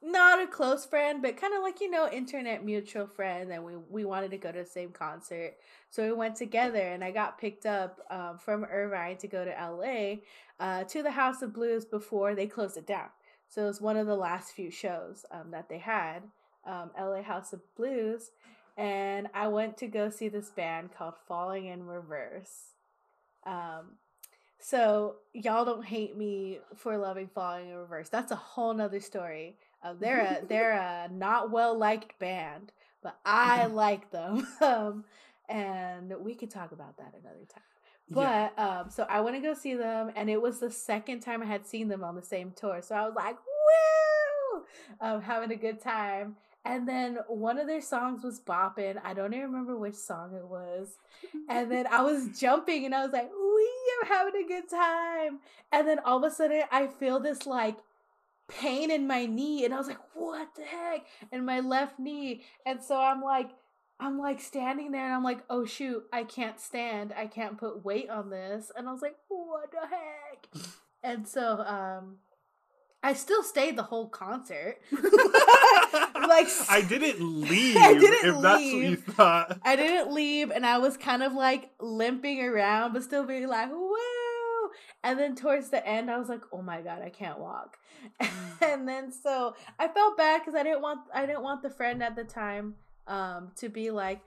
[0.02, 3.76] not a close friend, but kind of like you know, internet mutual friend, and we
[3.90, 5.56] we wanted to go to the same concert,
[5.90, 9.52] so we went together, and I got picked up um, from Irvine to go to
[9.52, 10.18] LA
[10.60, 13.10] uh, to the House of Blues before they closed it down.
[13.50, 16.24] So it was one of the last few shows um, that they had,
[16.66, 18.32] um, LA House of Blues,
[18.78, 22.74] and I went to go see this band called Falling in Reverse.
[23.46, 23.98] Um,
[24.60, 28.10] so y'all don't hate me for loving Falling in Reverse.
[28.10, 29.56] That's a whole nother story.
[29.88, 32.71] Uh, they're a they're a not well liked band,
[33.02, 34.47] but I like them.
[34.62, 35.06] um,
[35.50, 37.63] and we could talk about that another time.
[38.10, 38.50] Yeah.
[38.56, 41.41] But um, so I went to go see them, and it was the second time
[41.41, 42.82] I had seen them on the same tour.
[42.82, 44.63] So I was like, "Woo!"
[45.02, 46.36] Um, having a good time.
[46.65, 48.97] And then one of their songs was bopping.
[49.02, 50.97] I don't even remember which song it was.
[51.47, 53.69] And then I was jumping, and I was like, "We
[54.02, 55.39] are having a good time."
[55.71, 57.78] And then all of a sudden, I feel this like
[58.48, 62.44] pain in my knee, and I was like, "What the heck?" In my left knee,
[62.66, 63.52] and so I'm like.
[64.00, 67.12] I'm like standing there and I'm like, oh shoot, I can't stand.
[67.18, 68.72] I can't put weight on this.
[68.78, 70.68] And I was like, what the heck?
[71.02, 72.18] And so um
[73.02, 74.78] I still stayed the whole concert.
[74.92, 77.76] like I didn't leave.
[77.78, 79.04] I didn't if that's what you leave.
[79.04, 79.58] thought.
[79.64, 83.72] I didn't leave and I was kind of like limping around but still being like,
[83.72, 83.87] woo.
[85.08, 87.78] And then towards the end I was like, oh my god, I can't walk.
[88.62, 92.04] and then so I felt bad because I didn't want I didn't want the friend
[92.04, 92.76] at the time
[93.08, 94.20] um to be like,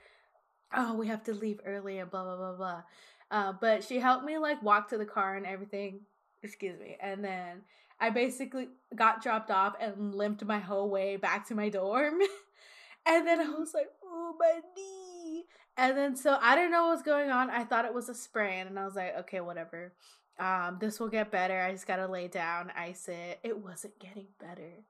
[0.75, 2.83] oh, we have to leave early and blah blah blah blah.
[3.31, 6.01] Uh, but she helped me like walk to the car and everything.
[6.43, 6.97] Excuse me.
[6.99, 7.61] And then
[8.01, 12.21] I basically got dropped off and limped my whole way back to my dorm.
[13.07, 15.45] and then I was like, oh my knee.
[15.77, 17.51] And then so I didn't know what was going on.
[17.51, 19.93] I thought it was a sprain, and I was like, okay, whatever.
[20.41, 21.61] Um, this will get better.
[21.61, 23.39] I just gotta lay down, ice it.
[23.43, 24.85] It wasn't getting better.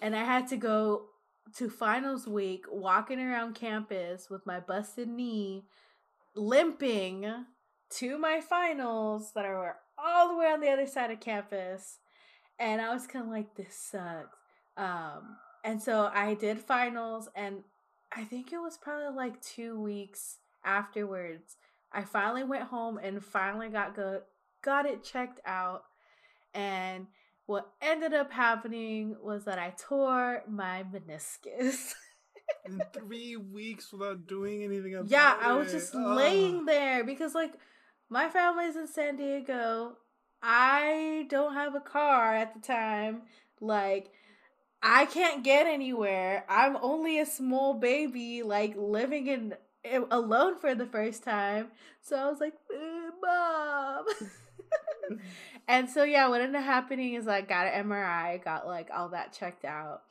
[0.00, 1.06] And I had to go
[1.56, 5.64] to finals week walking around campus with my busted knee,
[6.34, 7.26] limping
[7.90, 11.98] to my finals that are all the way on the other side of campus.
[12.58, 14.38] And I was kind of like, this sucks.
[14.76, 17.64] Um, and so I did finals, and
[18.14, 21.56] I think it was probably like two weeks afterwards.
[21.92, 24.22] I finally went home and finally got go
[24.62, 25.84] got it checked out.
[26.54, 27.06] And
[27.46, 31.94] what ended up happening was that I tore my meniscus.
[32.64, 37.54] In three weeks without doing anything about yeah, I was just laying there because like
[38.08, 39.96] my family's in San Diego.
[40.42, 43.22] I don't have a car at the time.
[43.60, 44.10] Like
[44.82, 46.44] I can't get anywhere.
[46.48, 51.68] I'm only a small baby like living in eh, alone for the first time.
[52.02, 54.04] So I was like, "Eh, "Mom."
[55.68, 59.08] and so yeah, what ended up happening is I got an MRI, got like all
[59.10, 60.02] that checked out.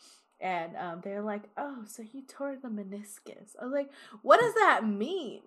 [0.41, 3.55] And um, they're like, oh, so you tore the meniscus.
[3.59, 3.89] I was like,
[4.21, 5.41] what does that mean?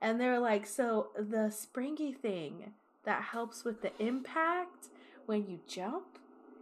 [0.00, 2.72] And they're like, so the springy thing
[3.04, 4.88] that helps with the impact
[5.26, 6.18] when you jump,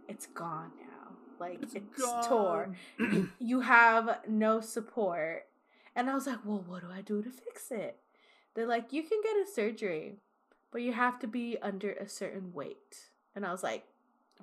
[0.07, 1.15] it's gone now.
[1.39, 1.73] Like it's,
[2.27, 2.75] tore.
[2.97, 3.31] gone.
[3.39, 5.45] You have no support.
[5.95, 7.97] And I was like, well, what do I do to fix it?
[8.53, 10.17] They're like, you can get a surgery,
[10.71, 13.09] but you have to be under a certain weight.
[13.35, 13.85] And I was like,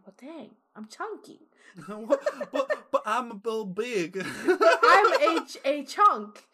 [0.05, 1.49] well, dang, I'm chunky.
[1.89, 4.17] but, but I'm a little big.
[4.23, 6.45] I'm a, a chunk.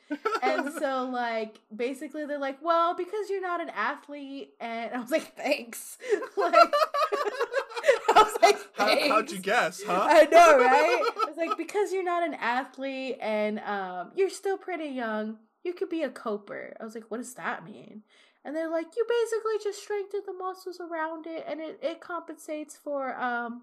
[0.42, 4.54] And so, like, basically, they're like, well, because you're not an athlete.
[4.60, 5.98] And I was like, thanks.
[6.36, 9.08] like, I was like, How, thanks.
[9.08, 10.06] how'd you guess, huh?
[10.08, 11.02] I know, right?
[11.28, 15.88] It's like because you're not an athlete and um, you're still pretty young, you could
[15.88, 16.76] be a coper.
[16.80, 18.02] I was like, what does that mean?
[18.44, 22.76] And they're like, you basically just strengthen the muscles around it, and it, it compensates
[22.76, 23.62] for um,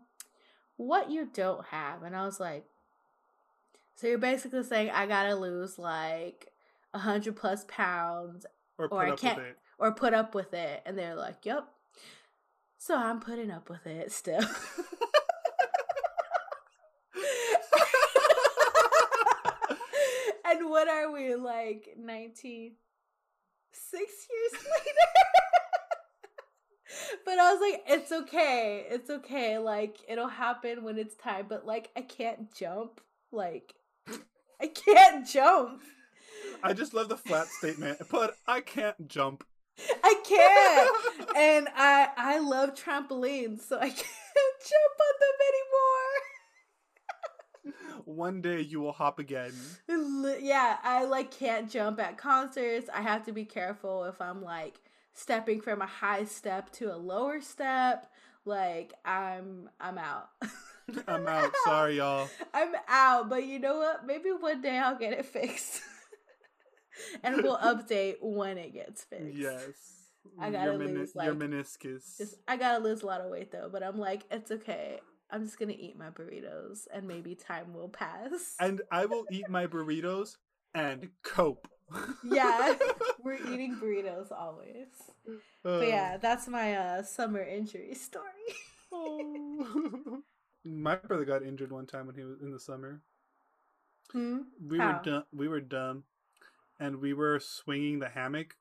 [0.78, 2.04] what you don't have.
[2.04, 2.64] And I was like,
[3.96, 6.54] so you're basically saying I gotta lose like
[6.94, 8.46] a hundred plus pounds
[8.78, 9.58] Or put Or I up can't- with it.
[9.78, 10.82] or put up with it.
[10.86, 11.68] And they're like, Yep.
[12.78, 14.40] So I'm putting up with it still.
[20.46, 22.72] and what are we like 19
[23.92, 25.08] six years later.
[27.26, 31.66] But i was like it's okay it's okay like it'll happen when it's time but
[31.66, 33.00] like i can't jump
[33.32, 33.76] like
[34.62, 35.82] i can't jump.
[36.64, 39.44] I just love the flat statement, but I can't jump.
[40.04, 41.38] i can't.
[41.38, 46.16] And i i love trampolines so i can't jump on them anymore
[48.06, 49.54] One day you will hop again.
[49.88, 52.90] Yeah, I like can't jump at concerts.
[52.94, 54.80] I have to be careful if I'm like
[55.14, 58.12] stepping from a high step to a lower step.
[58.46, 60.30] Like I'm I'm out.
[61.08, 61.52] I'm out.
[61.66, 62.30] Sorry, y'all.
[62.54, 64.06] I'm out, but you know what?
[64.06, 65.82] Maybe one day I'll get it fixed.
[67.24, 69.38] and we'll update when it gets fixed.
[69.38, 70.00] Yes.
[70.40, 72.18] I gotta your, lose, your like, meniscus.
[72.18, 75.00] Just I gotta lose a lot of weight though, but I'm like, it's okay.
[75.32, 78.58] I'm just gonna eat my burritos and maybe time will pass.
[78.60, 80.38] And I will eat my burritos
[80.74, 81.68] and cope.
[82.24, 82.74] yeah,
[83.24, 84.88] we're eating burritos always.
[85.66, 88.26] Uh, But yeah, that's my uh summer injury story.
[88.92, 90.24] oh.
[90.64, 93.02] my brother got injured one time when he was in the summer.
[94.12, 94.42] Hmm?
[94.62, 94.84] We How?
[94.84, 95.26] were dumb.
[95.34, 96.04] We were dumb,
[96.80, 98.58] and we were swinging the hammock,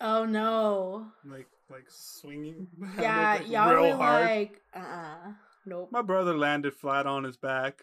[0.00, 1.12] Oh no.
[1.24, 2.66] like like swinging.
[2.78, 4.32] The Yeah, hammock, like, y'all were hard.
[4.36, 5.32] like, uh uh
[5.68, 5.90] Nope.
[5.92, 7.82] My brother landed flat on his back.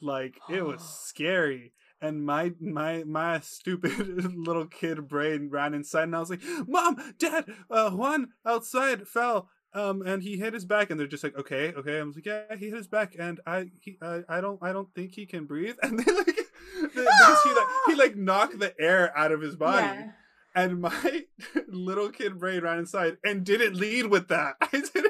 [0.00, 1.72] Like it was scary.
[2.00, 6.96] And my my my stupid little kid brain ran inside and I was like, Mom,
[7.18, 9.48] Dad, uh Juan outside fell.
[9.74, 11.98] Um and he hit his back and they're just like, Okay, okay.
[11.98, 14.72] I was like, Yeah, he hit his back and I he I, I don't I
[14.72, 15.76] don't think he can breathe.
[15.82, 16.38] And they like
[16.80, 19.86] he like he like knocked the air out of his body.
[19.86, 20.10] Yeah.
[20.54, 21.24] And my
[21.68, 24.54] little kid brain ran inside and didn't lead with that.
[24.60, 25.07] I didn't.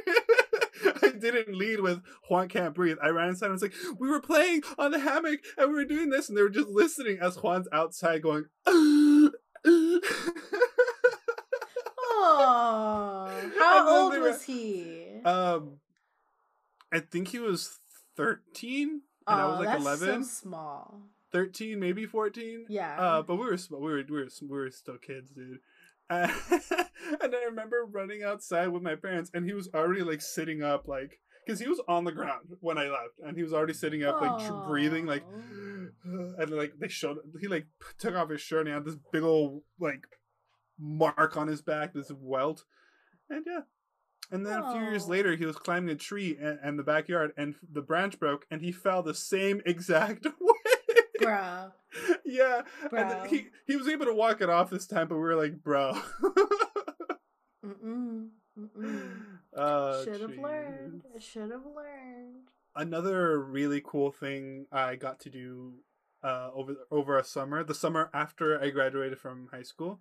[1.21, 2.97] Didn't lead with Juan can't breathe.
[3.03, 5.85] I ran inside and was like, we were playing on the hammock and we were
[5.85, 8.45] doing this, and they were just listening as Juan's outside going.
[12.21, 15.21] Oh, how old were- was he?
[15.25, 15.79] um,
[16.93, 17.79] I think he was
[18.17, 20.25] thirteen, and I was Oh, like that's eleven.
[20.25, 21.03] So small.
[21.31, 22.99] 13 maybe 14 Yeah.
[22.99, 25.59] uh but we were we were we were, we were still kids dude
[26.11, 26.29] Uh,
[27.21, 30.89] and i remember running outside with my parents and he was already like sitting up
[30.89, 34.05] like because he was on the ground when i left and he was already sitting
[34.05, 35.25] up like tr- breathing like
[36.05, 37.67] and like they showed he like
[37.99, 40.07] took off his shirt and he had this big old like
[40.79, 42.65] mark on his back this welt.
[43.29, 43.61] And yeah.
[44.31, 47.33] And then a few years later he was climbing a tree in, in the backyard
[47.37, 50.58] and the branch broke and he fell the same exact way
[51.19, 51.73] Bruh.
[52.25, 55.37] yeah and he he was able to walk it off this time but we were
[55.37, 55.95] like bro
[57.65, 58.29] Mm-mm.
[58.59, 59.11] Mm-mm.
[59.57, 61.03] uh, Should have learned.
[61.19, 62.49] Should have learned.
[62.77, 65.75] another really cool thing i got to do
[66.23, 70.01] uh over over a summer the summer after i graduated from high school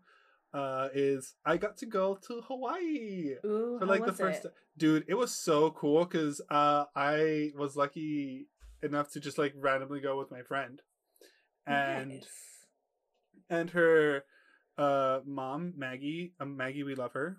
[0.54, 4.54] uh is i got to go to hawaii Ooh, for like the first it?
[4.78, 8.48] dude it was so cool because uh i was lucky
[8.84, 10.82] enough to just like randomly go with my friend
[11.68, 12.28] and Nice.
[13.50, 14.24] and her
[14.78, 17.38] uh mom maggie um, maggie we love her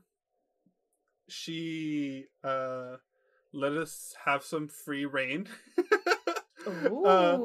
[1.29, 2.97] she uh
[3.53, 5.47] let us have some free reign
[6.67, 7.05] Ooh.
[7.07, 7.39] uh,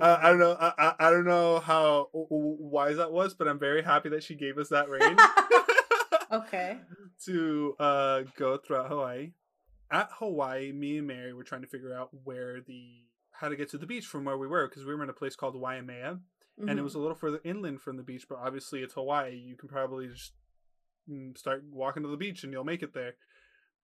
[0.00, 3.58] uh, i don't know I, I, I don't know how wise that was but i'm
[3.58, 5.16] very happy that she gave us that reign
[6.32, 6.78] okay.
[7.24, 9.32] to uh go throughout hawaii
[9.90, 13.02] at hawaii me and mary were trying to figure out where the
[13.40, 15.14] how to get to the beach from where we were because we were in a
[15.14, 16.18] place called waimea
[16.66, 19.36] and it was a little further inland from the beach but obviously it's hawaii.
[19.36, 20.32] You can probably just
[21.08, 23.14] mm, start walking to the beach and you'll make it there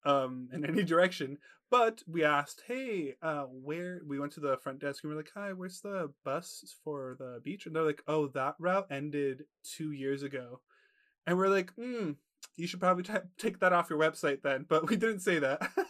[0.05, 1.39] um in any direction.
[1.71, 5.19] But we asked hey uh where we went to the front desk and we are
[5.19, 7.67] like hi where's the bus for the beach?
[7.67, 10.61] And they're like oh that route ended two years ago.
[11.27, 12.13] And we're like hmm
[12.57, 14.67] you should probably t- take that off your website then.
[14.69, 15.71] But we didn't say that.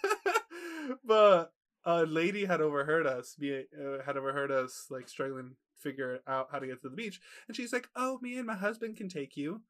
[1.03, 1.53] But
[1.85, 6.49] a lady had overheard us be uh, had overheard us like struggling to figure out
[6.51, 9.09] how to get to the beach and she's like oh me and my husband can
[9.09, 9.63] take you.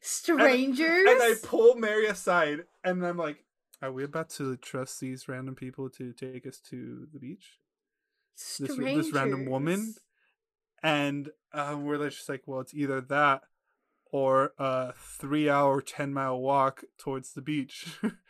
[0.00, 1.06] Strangers.
[1.08, 3.44] and i pull mary aside and i'm like
[3.82, 7.58] are we about to trust these random people to take us to the beach?
[8.58, 9.94] This, this random woman?
[10.84, 13.42] And um, we're just like well it's either that
[14.12, 17.98] or a three hour 10 mile walk towards the beach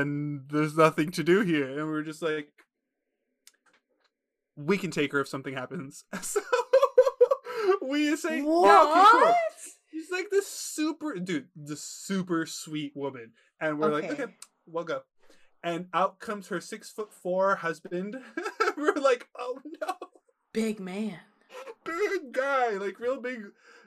[0.00, 1.78] and there's nothing to do here.
[1.78, 2.48] And we're just like,
[4.56, 6.04] we can take her if something happens.
[6.22, 6.40] So
[7.82, 8.66] we say, what?
[8.66, 9.34] yeah, okay, cool.
[9.92, 14.22] She's like this super dude, the super sweet woman, and we're like, Okay.
[14.24, 14.32] okay,
[14.66, 15.02] we'll go.
[15.62, 18.16] And out comes her six foot four husband.
[18.76, 19.94] we're like, oh no,
[20.52, 21.18] Big man.
[21.84, 23.42] big guy, like real big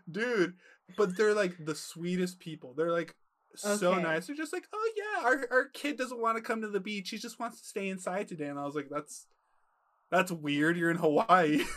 [0.09, 0.53] dude.
[0.97, 2.73] But they're like the sweetest people.
[2.75, 3.15] They're like
[3.55, 4.01] so Okay.
[4.01, 4.27] nice.
[4.27, 7.09] They're just like, oh yeah, our our kid doesn't want to come to the beach.
[7.09, 8.47] He just wants to stay inside today.
[8.47, 9.27] And I was like, that's
[10.11, 10.77] that's weird.
[10.77, 11.63] You're in Hawaii.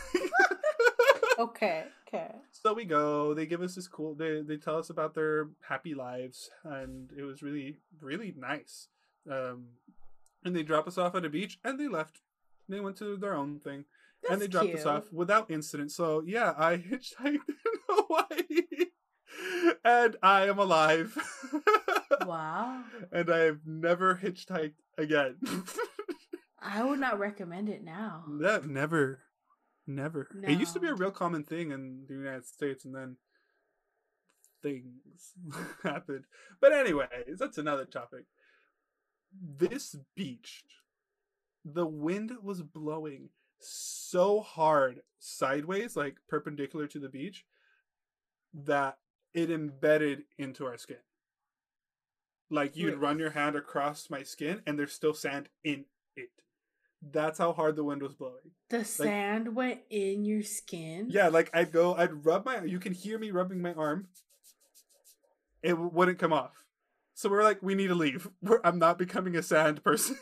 [1.39, 1.85] Okay.
[2.07, 2.29] Okay.
[2.51, 3.33] so we go.
[3.33, 4.13] They give us this cool.
[4.13, 8.87] They they tell us about their happy lives, and it was really really nice.
[9.29, 9.69] Um,
[10.45, 12.21] and they drop us off at a beach, and they left.
[12.69, 13.85] They went to their own thing,
[14.29, 15.91] and they That's dropped us off without incident.
[15.91, 17.41] So yeah, I hitchhiked in
[17.89, 18.61] Hawaii,
[19.83, 21.17] and I am alive.
[22.25, 22.83] Wow.
[23.11, 25.35] and I have never hitchhiked again.
[26.61, 28.23] I would not recommend it now.
[28.27, 29.19] never,
[29.85, 30.29] never.
[30.43, 33.17] It used to be a real common thing in the United States, and then
[34.61, 35.33] things
[35.83, 36.25] happened.
[36.61, 38.25] But anyways, that's another topic.
[39.57, 40.63] This beach,
[41.65, 43.29] the wind was blowing
[43.59, 47.45] so hard sideways, like perpendicular to the beach,
[48.53, 48.97] that
[49.33, 50.97] it embedded into our skin.
[52.49, 56.29] Like you'd run your hand across my skin, and there's still sand in it.
[57.01, 58.51] That's how hard the wind was blowing.
[58.69, 61.07] The sand went in your skin.
[61.09, 62.63] Yeah, like I'd go, I'd rub my.
[62.63, 64.07] You can hear me rubbing my arm.
[65.63, 66.51] It w- wouldn't come off.
[67.15, 68.27] So we're like, we need to leave.
[68.41, 70.17] We're, I'm not becoming a sand person.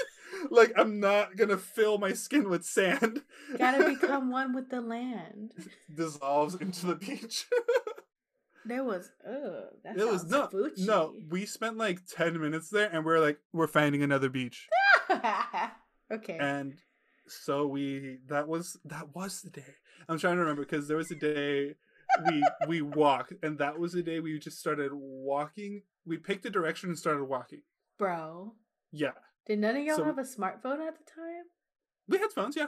[0.50, 3.22] like I'm not gonna fill my skin with sand.
[3.58, 5.52] Gotta become one with the land.
[5.92, 7.46] dissolves into the beach.
[8.64, 10.86] There was, ugh, that it was no, spoochy.
[10.86, 11.14] no.
[11.28, 14.68] We spent like ten minutes there, and we're like, we're finding another beach.
[16.12, 16.36] okay.
[16.40, 16.74] and
[17.28, 19.74] so we that was that was the day
[20.08, 21.74] i'm trying to remember because there was a day
[22.28, 26.50] we we walked and that was the day we just started walking we picked a
[26.50, 27.62] direction and started walking
[27.98, 28.54] Bro,
[28.90, 29.12] yeah
[29.46, 31.44] did none of y'all So- have a smartphone at the time?
[32.08, 32.66] we had phones yeah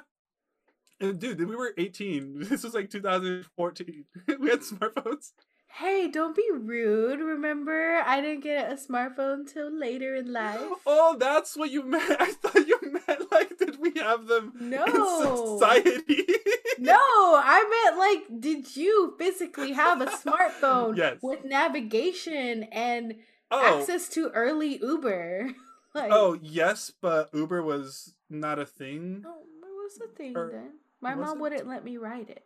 [1.01, 4.05] and dude we were 18 this was like 2014
[4.41, 5.33] we had smartphones
[5.79, 7.19] Hey, don't be rude.
[7.21, 10.61] Remember, I didn't get a smartphone till later in life.
[10.87, 14.85] oh that's what you meant i thought you meant like did we have them No.
[14.85, 16.25] in society
[16.79, 21.19] No, I meant like, did you physically have a smartphone Yes.
[21.23, 23.15] with navigation and
[23.51, 25.51] oh access to early Uber?
[25.95, 30.51] like, oh yes but uber was not a thing oh, what was the thing Or
[30.53, 30.73] then?
[31.01, 31.41] My mom it?
[31.41, 32.45] wouldn't let me ride it.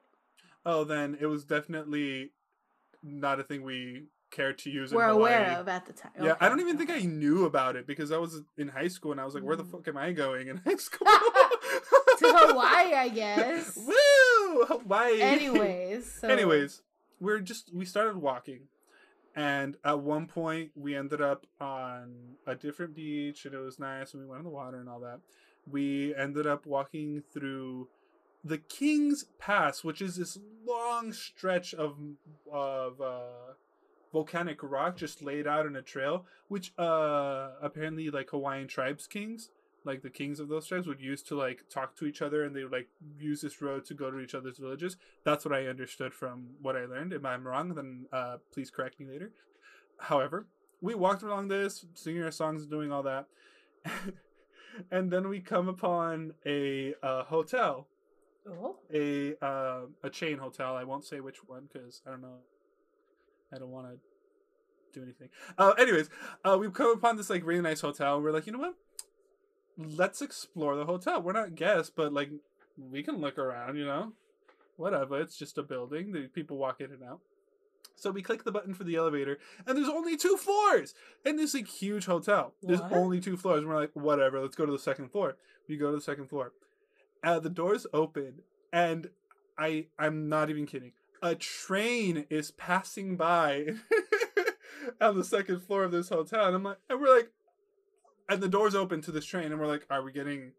[0.67, 2.33] Oh, then it was definitely
[3.03, 4.93] not a thing we cared to use.
[4.93, 6.13] We're aware of at the time.
[6.23, 9.13] Yeah, I don't even think I knew about it because I was in high school
[9.13, 9.71] and I was like, "Where the Mm.
[9.71, 13.77] fuck am I going in high school?" to Hawaii, I guess.
[13.77, 15.21] Woo, Hawaii.
[15.23, 16.83] Anyways, so anyways,
[17.21, 18.63] we're just we started walking,
[19.35, 24.13] and at one point we ended up on a different beach and it was nice
[24.15, 25.21] and we went in the water and all that.
[25.71, 27.89] We ended up walking through
[28.45, 31.97] the King's Pass, which is this long stretch of
[32.53, 33.55] of uh,
[34.13, 39.51] volcanic rock just laid out in a trail, which uh apparently like Hawaiian tribes kings,
[39.85, 42.55] like the kings of those tribes, would use to like talk to each other, and
[42.55, 44.97] they would like use this road to go to each other's villages.
[45.25, 47.13] That's what I understood from what I learned.
[47.13, 49.33] If I'm wrong, then uh, please correct me later.
[49.99, 50.47] However,
[50.81, 53.27] we walked along this, singing our songs, doing all that,
[54.93, 57.89] and then we come upon a uh, hotel
[58.47, 60.77] Oh, a uh, a chain hotel.
[60.77, 62.39] I won't say which one because I don't know.
[63.53, 63.99] I don't want to
[64.93, 65.29] do anything.
[65.57, 66.09] Uh, anyways,
[66.45, 68.17] uh, we've come upon this like really nice hotel.
[68.17, 68.75] And we're like, you know what?
[69.77, 71.23] Let's explore the hotel.
[71.23, 72.31] We're not guests, but like
[72.79, 73.77] we can look around.
[73.77, 74.13] You know,
[74.77, 75.21] whatever.
[75.21, 76.13] It's just a building.
[76.13, 77.21] The people walk in and out.
[77.97, 81.53] So we click the button for the elevator, and there's only two floors in this
[81.53, 82.55] like huge hotel.
[82.63, 83.61] There's only two floors.
[83.61, 84.41] And we're like, whatever.
[84.41, 85.37] Let's go to the second floor.
[85.69, 86.53] We go to the second floor.
[87.25, 88.43] Uh, the doors open,
[88.73, 89.11] and
[89.59, 90.93] I I'm not even kidding.
[91.23, 93.67] A train is passing by
[95.01, 97.31] on the second floor of this hotel, and I'm like, and we're like,
[98.29, 100.53] and the doors open to this train, and we're like, are we getting,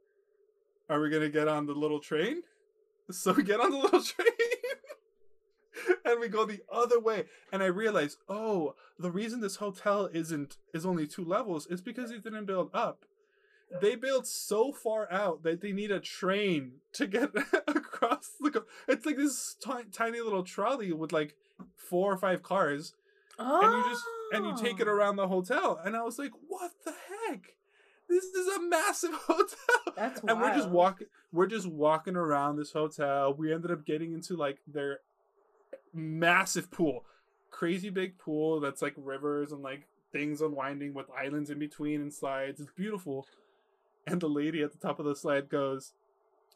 [0.90, 2.44] are we gonna get on the little train?
[3.12, 4.28] So we get on the little train.
[6.06, 10.58] and we go the other way and i realize oh the reason this hotel isn't
[10.74, 13.06] is only two levels is because it didn't build up
[13.82, 17.30] they built so far out that they need a train to get
[17.68, 21.36] across the go- it's like this ti- tiny little trolley with like
[21.76, 22.94] four or five cars
[23.38, 23.62] oh.
[23.62, 24.92] and you just and you take it oh.
[24.92, 26.94] around the hotel and i was like what the
[27.28, 27.54] heck
[28.10, 29.94] this is a massive hotel.
[29.96, 33.34] That's and we're just walking we're just walking around this hotel.
[33.34, 35.00] We ended up getting into like their
[35.94, 37.06] massive pool.
[37.52, 42.14] Crazy big pool that's like rivers and like things unwinding with islands in between and
[42.14, 42.60] slides.
[42.60, 43.28] It's beautiful.
[44.10, 45.94] And the lady at the top of the slide goes,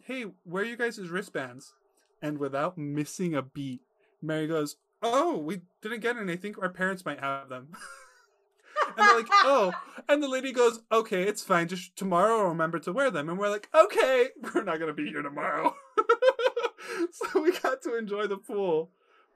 [0.03, 1.75] Hey, where are you guys' wristbands?
[2.19, 3.81] And without missing a beat,
[4.21, 6.33] Mary goes, Oh, we didn't get any.
[6.33, 7.67] I think our parents might have them.
[8.87, 9.71] and they're like, Oh.
[10.09, 11.67] And the lady goes, Okay, it's fine.
[11.67, 13.29] Just tomorrow remember to wear them.
[13.29, 15.75] And we're like, Okay, we're not going to be here tomorrow.
[17.11, 18.89] so we got to enjoy the pool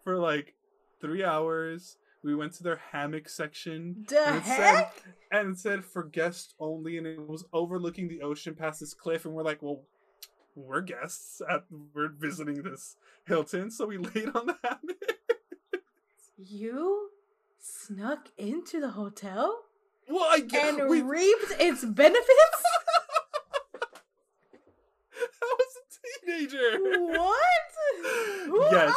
[0.03, 0.55] for like
[1.01, 1.97] three hours.
[2.27, 4.05] We went to their hammock section.
[4.09, 4.91] The and it said-
[5.31, 9.23] and it said for guests only, and it was overlooking the ocean past this cliff.
[9.23, 9.83] And we're like, well,
[10.53, 11.41] we're guests.
[11.49, 11.63] At,
[11.93, 15.13] we're visiting this Hilton, so we laid on the hammock.
[16.37, 17.11] You
[17.59, 19.61] snuck into the hotel
[20.09, 22.63] well, I get and we, reaped its benefits?
[25.13, 26.77] I was a teenager.
[27.07, 27.37] what?
[28.47, 28.95] Who Yes.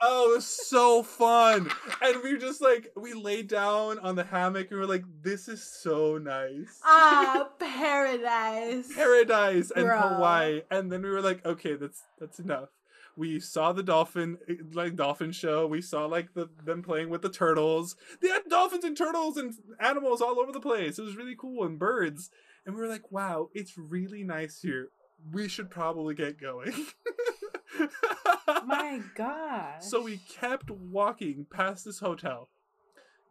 [0.00, 1.70] Oh, it was so fun.
[2.00, 5.04] And we were just like, we laid down on the hammock and we are like,
[5.22, 6.80] this is so nice.
[6.84, 8.92] Ah, paradise.
[8.94, 9.98] Paradise and Bro.
[9.98, 10.62] Hawaii.
[10.70, 12.68] And then we were like, okay, that's that's enough.
[13.16, 14.38] We saw the dolphin
[14.72, 15.66] like dolphin show.
[15.66, 17.96] We saw like the them playing with the turtles.
[18.22, 21.00] They had dolphins and turtles and animals all over the place.
[21.00, 22.30] It was really cool and birds.
[22.64, 24.90] And we were like, wow, it's really nice here.
[25.32, 26.72] We should probably get going.
[28.66, 29.82] My God.
[29.82, 32.48] So we kept walking past this hotel,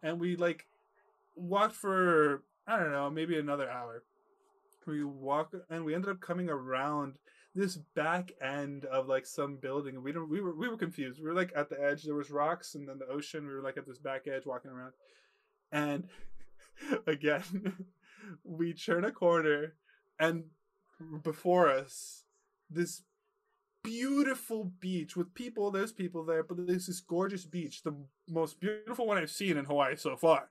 [0.02, 0.66] and we like
[1.36, 4.04] walked for I don't know, maybe another hour.
[4.86, 7.18] We walk, and we ended up coming around
[7.58, 11.20] this back end of like some building, we don't we were we were confused.
[11.20, 12.04] We were like at the edge.
[12.04, 13.48] There was rocks, and then the ocean.
[13.48, 14.94] We were like at this back edge walking around,
[15.72, 16.08] and
[17.08, 17.88] again,
[18.44, 19.74] we turn a corner,
[20.20, 20.46] and
[21.24, 22.26] before us,
[22.70, 23.02] this
[23.92, 25.72] beautiful beach with people.
[25.72, 27.96] There's people there, but there's this gorgeous beach, the
[28.30, 30.50] most beautiful one I've seen in Hawaii so far.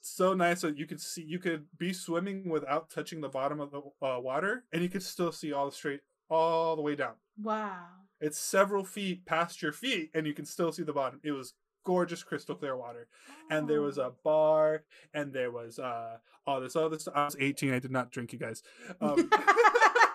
[0.00, 3.70] So nice that you could see, you could be swimming without touching the bottom of
[3.70, 7.14] the uh, water, and you could still see all the straight, all the way down.
[7.40, 7.78] wow.
[8.20, 11.18] It's several feet past your feet, and you can still see the bottom.
[11.24, 13.08] It was gorgeous, crystal clear water,
[13.50, 14.06] and there was Oh.
[14.06, 17.14] a bar, and there was uh all this other stuff.
[17.16, 17.72] I was 18.
[17.72, 18.62] I did not drink, you guys.
[19.00, 19.28] Um,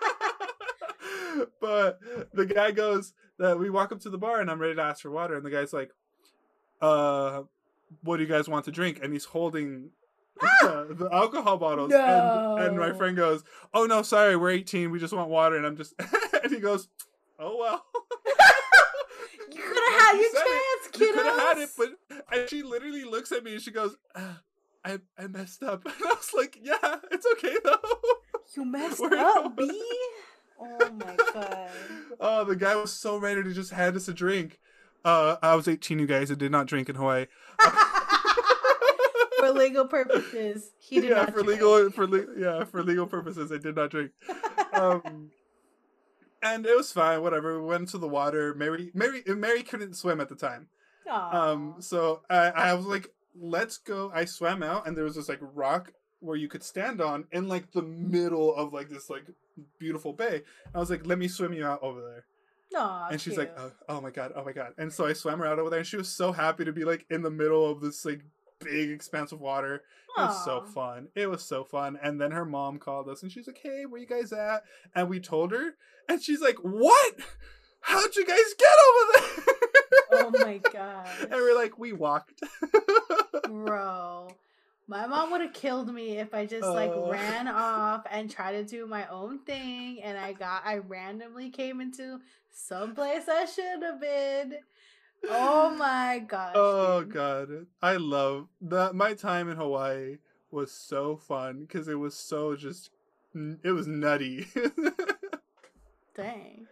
[1.60, 2.00] but
[2.32, 5.02] the guy goes that we walk up to the bar and I'm ready to ask
[5.02, 5.90] for water and the guy's like,
[6.80, 7.42] uh,
[8.02, 9.00] what do you guys want to drink?
[9.02, 9.90] And he's holding
[10.62, 11.92] uh, the alcohol bottles.
[11.92, 13.42] And, and my friend goes,
[13.74, 14.90] oh no, sorry, we're 18.
[14.90, 15.56] We just want water.
[15.56, 15.94] And I'm just,
[16.42, 16.88] and he goes,
[17.38, 17.84] oh well.
[19.50, 21.00] You could have had You your chance, kiddos.
[21.00, 21.88] You could have had it, but
[22.32, 24.40] and she literally looks at me and she goes, "Ah,
[24.84, 25.84] I I messed up.
[25.84, 27.78] And I was like, yeah, it's okay though.
[28.56, 29.70] you messed Where- up, B.
[30.60, 31.68] Oh my god.
[32.20, 34.58] Oh, the guy was so ready to just hand us a drink.
[35.04, 36.32] Uh, I was 18, you guys.
[36.32, 37.26] I did not drink in Hawaii.
[39.38, 41.60] For legal purposes, he did yeah, not for drink.
[41.60, 44.10] legal, for le- yeah, for legal purposes, I did not drink.
[44.72, 45.30] Um,
[46.42, 47.22] and it was fine.
[47.22, 47.60] Whatever.
[47.60, 48.54] We went to the water.
[48.54, 50.68] Mary, Mary, Mary couldn't swim at the time.
[51.10, 54.12] Um, so I, I was like, let's go.
[54.14, 57.48] I swam out, and there was this like rock where you could stand on in
[57.48, 59.24] like the middle of like this like
[59.78, 60.42] beautiful bay.
[60.74, 62.24] I was like, let me swim you out over there.
[62.76, 64.72] Aw, and she's like, oh, oh my god, oh my god.
[64.76, 66.84] And so I swam her out over there, and she was so happy to be
[66.84, 68.20] like in the middle of this like
[68.60, 69.82] big expanse of water.
[70.16, 71.08] It was so fun.
[71.14, 71.96] It was so fun.
[72.02, 74.64] And then her mom called us, and she's like, hey, where you guys at?
[74.94, 75.74] And we told her,
[76.08, 77.14] and she's like, what?
[77.80, 79.54] How'd you guys get over there?
[80.10, 81.08] Oh my god.
[81.20, 82.42] and we're like, we walked.
[83.48, 84.28] Bro.
[84.90, 87.10] My mom would have killed me if I just like Uh.
[87.10, 91.80] ran off and tried to do my own thing and I got I randomly came
[91.82, 92.20] into
[92.50, 94.54] someplace I should have been.
[95.28, 96.52] Oh my gosh.
[96.56, 97.12] oh dude.
[97.12, 98.94] god, I love that.
[98.94, 100.18] My time in Hawaii
[100.50, 102.88] was so fun because it was so just,
[103.62, 104.46] it was nutty.
[106.16, 106.66] Dang.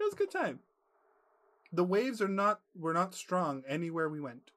[0.00, 0.58] It was a good time.
[1.72, 4.50] The waves are not were not strong anywhere we went.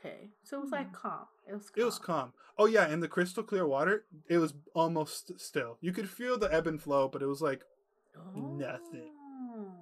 [0.00, 0.28] Okay.
[0.42, 1.26] So it was like calm.
[1.48, 1.74] It was calm.
[1.74, 1.80] Hmm.
[1.80, 2.32] It was calm.
[2.58, 5.76] Oh yeah, in the crystal clear water, it was almost still.
[5.80, 7.62] You could feel the ebb and flow, but it was like
[8.34, 9.12] nothing.
[9.54, 9.72] Oh.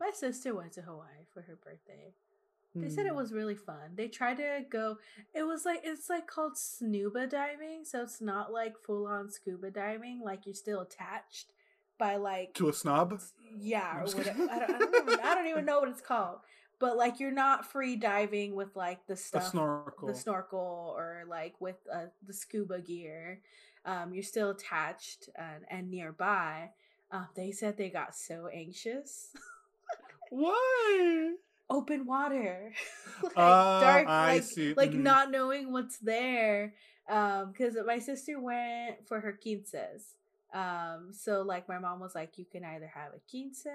[0.00, 2.12] My sister went to Hawaii for her birthday.
[2.76, 3.12] They said Hmm.
[3.12, 3.94] it was really fun.
[3.94, 4.98] They tried to go.
[5.32, 9.70] It was like it's like called snuba diving, so it's not like full on scuba
[9.70, 10.20] diving.
[10.24, 11.52] Like you're still attached
[11.98, 13.20] by like to a snob.
[13.56, 14.48] yeah or whatever.
[14.50, 16.38] I don't, I, don't even, I don't even know what it's called.
[16.78, 20.08] but like you're not free diving with like the stuff snorkel.
[20.08, 23.40] the snorkel or like with uh, the scuba gear
[23.84, 26.70] um, you're still attached and, and nearby
[27.10, 29.30] uh, they said they got so anxious
[30.30, 31.34] Why?
[31.70, 32.72] open water
[33.36, 34.74] like Ah, I like, see.
[34.76, 35.02] like Mhm.
[35.02, 36.74] not knowing what's there
[37.08, 40.14] um because my sister went for her quinces
[40.52, 43.66] um so like my mom was like you can either have a quince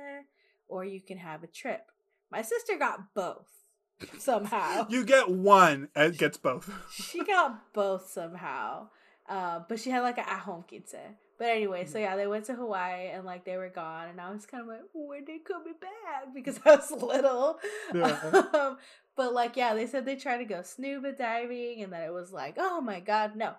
[0.67, 1.91] or you can have a trip
[2.31, 3.47] my sister got both
[4.19, 5.89] somehow You get one.
[5.95, 6.69] It gets both.
[6.91, 8.89] she got both somehow.
[9.27, 10.95] Uh, but she had like an at home quince.
[11.37, 14.29] But anyway, so yeah, they went to Hawaii and like they were gone, and I
[14.31, 16.33] was kind of like, when they coming back?
[16.33, 17.59] Because I was little.
[17.93, 18.43] Yeah.
[18.53, 18.77] Um,
[19.15, 22.33] but like, yeah, they said they tried to go scuba diving, and that it was
[22.33, 23.53] like, oh my god, no.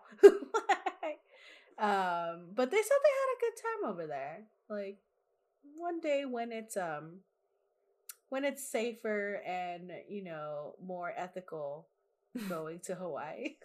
[1.79, 4.43] um, but they said they had a good time over there.
[4.69, 4.99] Like
[5.77, 7.21] one day when it's um
[8.31, 11.89] when it's safer and you know more ethical
[12.49, 13.57] going to Hawaii.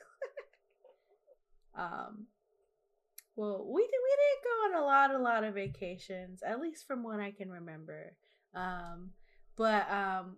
[1.78, 2.28] um
[3.38, 6.88] well, we did we did go on a lot a lot of vacations, at least
[6.88, 8.16] from what I can remember.
[8.54, 9.12] Um
[9.56, 10.38] but um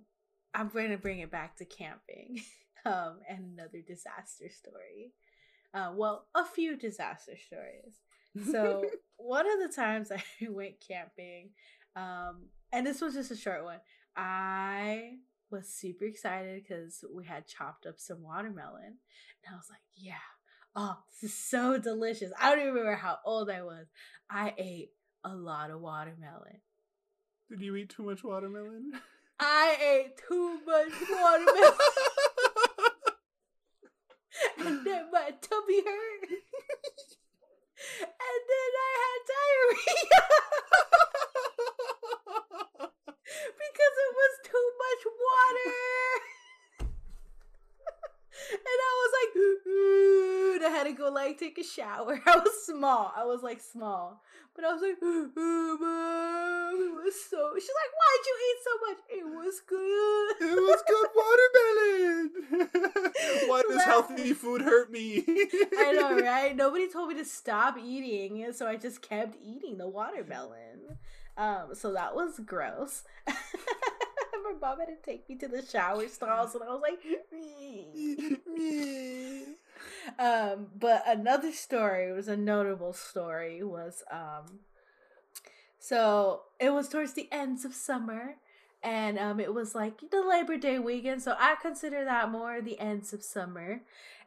[0.53, 2.41] I'm going to bring it back to camping.
[2.85, 5.13] um and another disaster story.
[5.73, 7.95] Uh well, a few disaster stories.
[8.51, 11.51] So, one of the times I went camping,
[11.95, 13.79] um and this was just a short one.
[14.17, 15.19] I
[15.51, 18.97] was super excited because we had chopped up some watermelon.
[19.45, 20.15] And I was like, yeah,
[20.75, 22.31] oh, this is so delicious.
[22.39, 23.85] I don't even remember how old I was.
[24.29, 24.89] I ate
[25.23, 26.61] a lot of watermelon.
[27.49, 28.91] Did you eat too much watermelon?
[29.39, 31.73] I ate too much watermelon.
[34.57, 36.29] and then my tummy hurt.
[38.01, 40.21] and then I had diarrhea.
[43.77, 44.67] because it was too
[44.97, 46.89] much water.
[48.51, 52.21] and I was like, "Ooh," and I had to go like take a shower.
[52.25, 53.11] I was small.
[53.15, 54.21] I was like small.
[54.55, 58.73] But I was like, "Ooh, mom, it was so she's like, why'd you eat so
[58.87, 58.97] much?
[59.09, 60.35] It was good.
[60.41, 61.09] it was good
[62.57, 63.09] watermelon.
[63.49, 65.23] Why does healthy food hurt me?
[65.77, 66.55] I know, right?
[66.55, 70.97] Nobody told me to stop eating, so I just kept eating the watermelon.
[71.37, 73.03] Um, so that was gross.
[74.43, 76.99] My mom had to take me to the shower stalls, and I was like,
[80.19, 84.59] um, but another story was a notable story was um,
[85.79, 88.35] so it was towards the ends of summer,
[88.83, 92.79] and um, it was like the Labor Day weekend, so I consider that more the
[92.79, 93.81] ends of summer,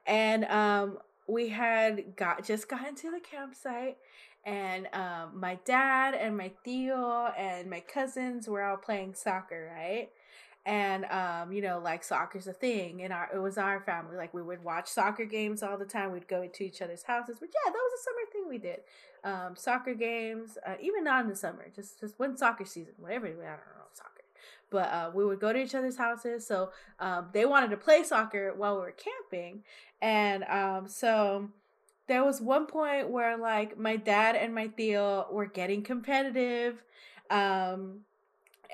[0.07, 3.99] and um, we had got just gotten to the campsite
[4.45, 10.09] and um, my dad and my tío and my cousins were all playing soccer, right?
[10.67, 14.17] And um, you know, like soccer's a thing, and our it was our family.
[14.17, 16.13] Like we would watch soccer games all the time.
[16.13, 17.37] We'd go to each other's houses.
[17.41, 18.81] But yeah, that was a summer thing we did.
[19.25, 23.27] Um, soccer games, uh, even not in the summer, just just when soccer season, whatever.
[23.27, 24.23] I don't know soccer,
[24.71, 26.47] but uh, we would go to each other's houses.
[26.47, 29.65] So um, they wanted to play soccer while we were camping,
[30.03, 31.49] and um, so
[32.11, 36.83] there was one point where like my dad and my tío were getting competitive
[37.31, 38.01] um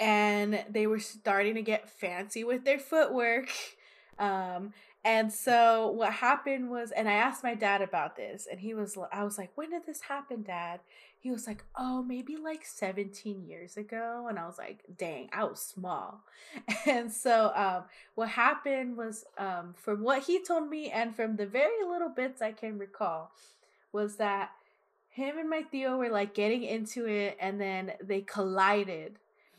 [0.00, 3.50] and they were starting to get fancy with their footwork
[4.18, 4.72] um
[5.04, 8.96] and so what happened was and i asked my dad about this and he was
[9.12, 10.80] i was like when did this happen dad
[11.26, 15.42] he was like oh maybe like 17 years ago and i was like dang i
[15.42, 16.20] was small.
[16.86, 17.82] And so um
[18.14, 22.40] what happened was um from what he told me and from the very little bits
[22.40, 23.32] i can recall
[23.92, 24.50] was that
[25.16, 29.16] him and my tío were like getting into it and then they collided.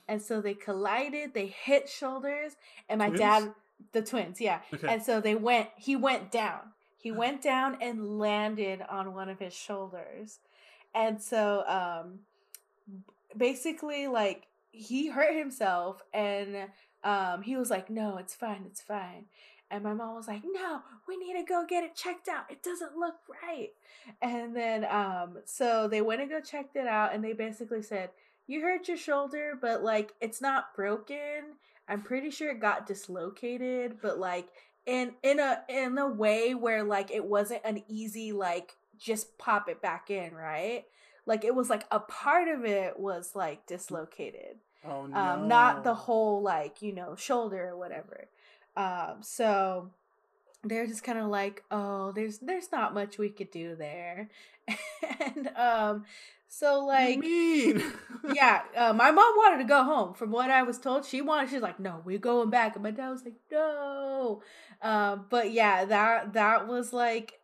[0.07, 2.53] And so they collided they hit shoulders
[2.88, 3.20] and my Twins?
[3.20, 3.53] dad
[3.91, 4.59] the twins yeah.
[4.74, 4.88] Okay.
[4.88, 6.61] and so they went he went down.
[6.97, 10.39] He went down and landed on one of his shoulders
[10.94, 12.20] and so um
[13.36, 16.56] basically like he hurt himself and
[17.04, 19.26] um he was like no it's fine it's fine.
[19.70, 22.50] And my mom was like no we need to go get it checked out.
[22.50, 23.72] It doesn't look right.
[24.22, 28.12] And then um so they went and go checked it out and they basically said
[28.48, 31.56] you hurt your shoulder but like it's not broken.
[31.90, 34.48] I'm pretty sure it got dislocated but like
[34.86, 39.70] in in a in a way where like it wasn't an easy like just pop
[39.70, 40.86] it back in right
[41.26, 45.18] like it was like a part of it was like dislocated oh no.
[45.18, 48.28] um not the whole like you know shoulder or whatever
[48.76, 49.89] um so
[50.64, 54.30] they're just kind of like oh there's there's not much we could do there
[55.20, 56.06] and um
[56.50, 57.84] So like mean.
[58.34, 60.14] yeah, uh, my mom wanted to go home.
[60.14, 61.50] From what I was told, she wanted.
[61.50, 64.41] She's like, "No, we're going back." And my dad was like, "No."
[64.82, 67.37] Uh, but yeah, that that was like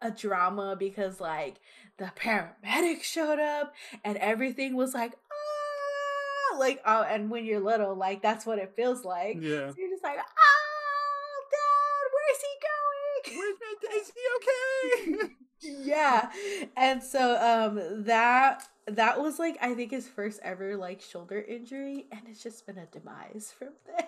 [0.00, 1.56] a drama because like
[1.98, 3.74] the paramedic showed up
[4.04, 8.74] and everything was like, ah, like oh, and when you're little, like that's what it
[8.76, 9.36] feels like.
[9.40, 9.70] Yeah.
[9.70, 13.38] So you're just like, oh, dad, where's he going?
[13.38, 15.34] Where's my is he okay?
[15.60, 16.30] yeah
[16.76, 22.06] and so um that that was like i think his first ever like shoulder injury
[22.12, 24.06] and it's just been a demise from then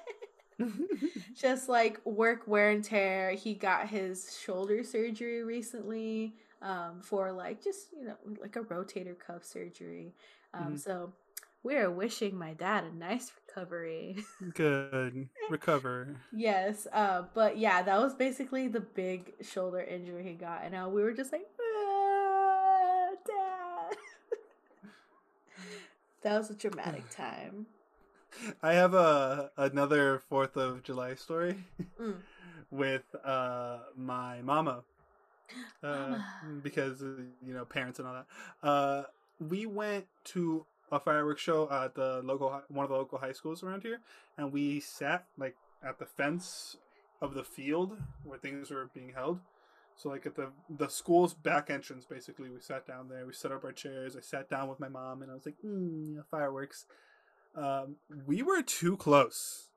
[1.35, 7.63] just like work wear and tear he got his shoulder surgery recently um for like
[7.63, 10.13] just you know like a rotator cuff surgery
[10.55, 10.81] um Mhm.
[10.81, 11.13] so
[11.63, 15.29] we are wishing my dad a nice recovery Good.
[15.51, 16.17] Recover.
[16.33, 20.89] Yes, uh, but yeah, that was basically the big shoulder injury he got, and uh,
[20.89, 23.97] we were just like, "Ah, Dad.
[26.23, 27.67] that was a dramatic time.
[28.63, 31.65] I have a another Fourth of July story
[32.01, 32.17] Mm.
[32.71, 34.83] with uh my mama,
[35.83, 36.25] uh, Mama.
[36.63, 37.07] because uh,
[37.45, 38.27] you know parents and all that.
[38.69, 39.03] Uh,
[39.41, 43.63] we went to a fireworks show at the local one of the local high schools
[43.63, 44.01] around here,
[44.37, 46.77] and we sat like at the fence
[47.23, 49.41] of the field where things were being held.
[49.97, 53.27] So like at the the school's back entrance, basically, we sat down there.
[53.27, 54.17] We set up our chairs.
[54.17, 56.87] I sat down with my mom, and I was like, mm, yeah, fireworks.
[57.55, 57.97] Um,
[58.27, 59.69] we were too close.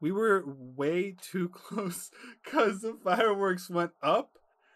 [0.00, 2.10] We were way too close
[2.44, 4.30] because the fireworks went up,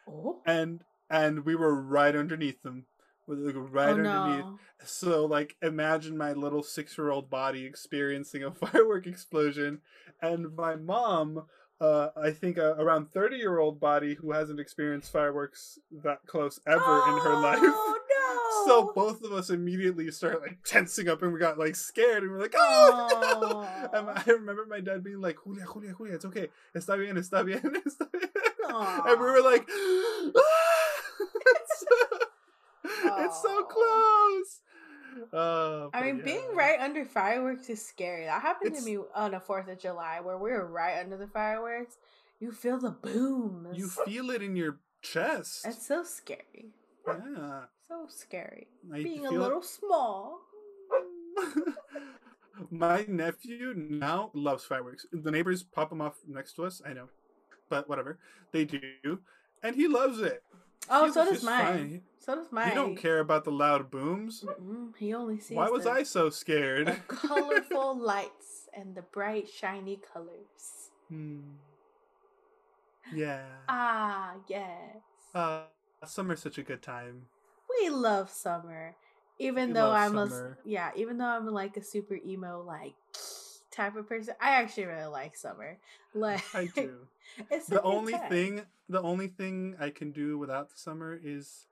[0.09, 2.87] Oh, and and we were right underneath them.
[3.29, 4.45] Like right oh underneath.
[4.45, 4.59] no.
[4.85, 9.81] So like imagine my little six year old body experiencing a firework explosion
[10.22, 11.47] and my mom
[11.81, 16.61] uh, I think a around thirty year old body who hasn't experienced fireworks that close
[16.66, 17.59] ever in her life.
[18.67, 18.87] Oh no.
[18.87, 22.33] So both of us immediately start like tensing up and we got like scared and
[22.33, 26.49] we're like, oh and I remember my dad being like, Julia, Julia, Julia, it's okay.
[26.75, 28.31] Está bien, está bien, está bien.
[28.69, 29.67] And we were like,
[31.47, 31.85] it's,
[32.85, 34.61] it's so close.
[35.33, 38.25] Uh, I mean, being right under fireworks is scary.
[38.27, 41.17] That happened It's- to me on the Fourth of July, where we were right under
[41.17, 41.97] the fireworks.
[42.39, 43.69] You feel the boom.
[43.73, 45.64] You feel it in your chest.
[45.64, 46.67] It's so scary.
[47.07, 47.61] Yeah.
[47.89, 48.67] So scary.
[48.93, 50.41] I Being a little small.
[52.71, 55.07] My nephew now loves fireworks.
[55.13, 56.81] The neighbors pop them off next to us.
[56.87, 57.09] I know,
[57.69, 58.19] but whatever
[58.53, 59.21] they do,
[59.63, 60.43] and he loves it.
[60.89, 61.65] Oh, He's- so does mine.
[61.65, 62.03] fine.
[62.19, 62.69] So does mine.
[62.71, 64.45] He don't care about the loud booms.
[64.45, 65.57] Mm-mm, he only sees.
[65.57, 67.03] Why was the, I so the scared?
[67.09, 70.91] colorful lights and the bright, shiny colors.
[71.09, 71.41] Hmm.
[73.15, 73.45] Yeah.
[73.69, 74.97] Ah, yes.
[75.35, 75.63] Uh,
[76.05, 77.22] summer's such a good time.
[77.80, 78.94] we love summer.
[79.38, 82.94] Even We though I'm a yeah, even though I'm like a super emo like
[83.70, 85.78] type of person, I actually really like summer.
[86.14, 87.07] Like I do.
[87.51, 88.30] it's the only time.
[88.30, 91.66] thing the only thing I can do without the summer is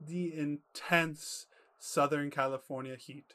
[0.00, 1.46] the intense
[1.80, 3.34] Southern California heat.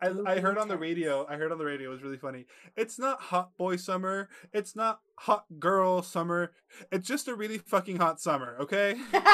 [0.00, 1.26] I, I heard on the radio.
[1.28, 1.90] I heard on the radio.
[1.90, 2.46] It was really funny.
[2.76, 4.28] It's not hot boy summer.
[4.52, 6.52] It's not hot girl summer.
[6.90, 8.56] It's just a really fucking hot summer.
[8.60, 8.96] Okay.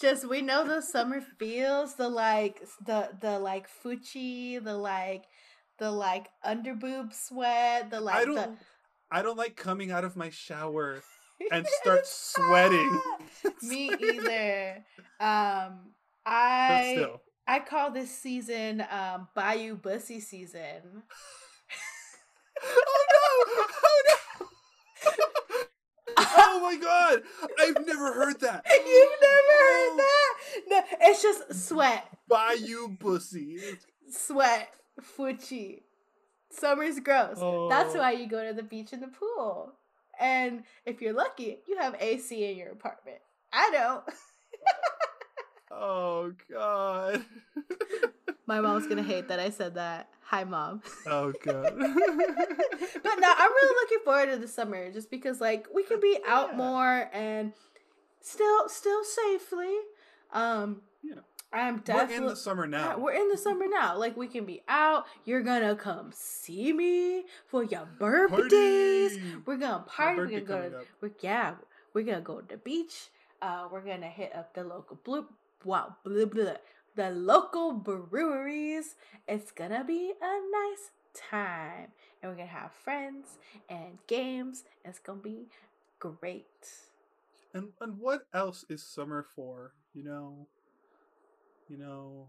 [0.00, 5.24] Just we know the summer feels the like the the like fuchi, the like
[5.78, 8.58] the like underboob sweat, the like I don't.
[9.10, 11.02] I don't like coming out of my shower
[11.50, 13.00] and start sweating.
[13.62, 14.84] Me either.
[15.18, 15.90] Um,
[16.24, 17.22] But I still.
[17.48, 21.02] I call this season um Bayou Bussy season.
[22.62, 23.64] oh no!
[23.84, 25.14] Oh no!
[26.18, 27.22] oh my god!
[27.60, 28.66] I've never heard that.
[28.70, 29.96] You've never Oh.
[29.96, 30.34] heard that?
[30.68, 33.60] No, it's just sweat, Bayou Bussy.
[34.10, 34.68] sweat,
[35.16, 35.82] fuchi.
[36.50, 37.38] Summer's gross.
[37.70, 37.98] That's Oh.
[37.98, 39.72] why you go to the beach and the pool.
[40.20, 43.18] And if you're lucky, you have AC in your apartment.
[43.52, 44.04] I don't.
[45.70, 47.24] Oh god.
[48.46, 50.08] My mom's gonna hate that I said that.
[50.22, 50.82] Hi, mom.
[51.06, 51.74] oh god.
[51.78, 56.18] but no, I'm really looking forward to the summer just because like we can be
[56.26, 56.56] out Yeah.
[56.56, 57.52] more and
[58.20, 59.74] still still safely.
[60.32, 61.14] Um Yeah.
[61.50, 62.98] I'm We're definitely in the summer Yeah, now.
[62.98, 63.96] we're in the summer now.
[63.96, 65.06] Like we can be out.
[65.24, 69.16] You're gonna come see me for your birthdays.
[69.18, 69.34] Party!
[69.46, 70.18] We're gonna party.
[70.20, 70.68] We're gonna go.
[70.80, 71.54] To, we're, yeah,
[71.94, 73.08] we're gonna go to the beach.
[73.40, 75.24] Uh, we're gonna hit up the local blue.
[75.64, 76.54] Wow, blah, blah,
[76.94, 78.94] the local breweries.
[79.26, 81.88] It's gonna be a nice time,
[82.22, 83.38] and we're gonna have friends
[83.68, 84.64] and games.
[84.84, 85.48] It's gonna be
[85.98, 86.46] great.
[87.52, 89.72] And and what else is summer for?
[89.94, 90.46] You know.
[91.68, 92.28] You know.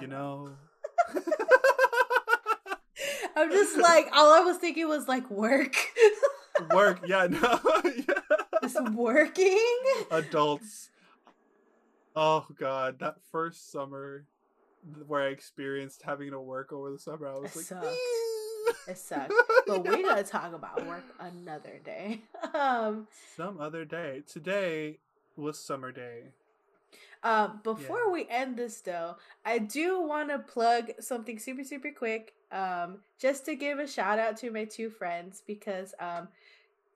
[0.00, 0.56] You know.
[1.14, 1.22] know.
[3.36, 5.76] I'm just like all I was thinking was like work.
[6.74, 7.00] Work.
[7.06, 7.28] Yeah.
[7.28, 7.60] No.
[7.84, 8.14] yeah.
[8.62, 9.78] Just working.
[10.10, 10.90] Adults.
[12.20, 14.24] Oh god, that first summer
[15.06, 17.86] where I experienced having to work over the summer, I was It like, sucked.
[17.86, 19.32] "Eh." It sucked.
[19.68, 22.22] But we're gonna talk about work another day.
[22.54, 23.06] Um
[23.36, 24.22] some other day.
[24.26, 24.98] Today
[25.36, 26.32] was summer day.
[27.22, 32.34] Uh, before we end this though, I do want to plug something super super quick.
[32.50, 36.28] Um, just to give a shout out to my two friends because um,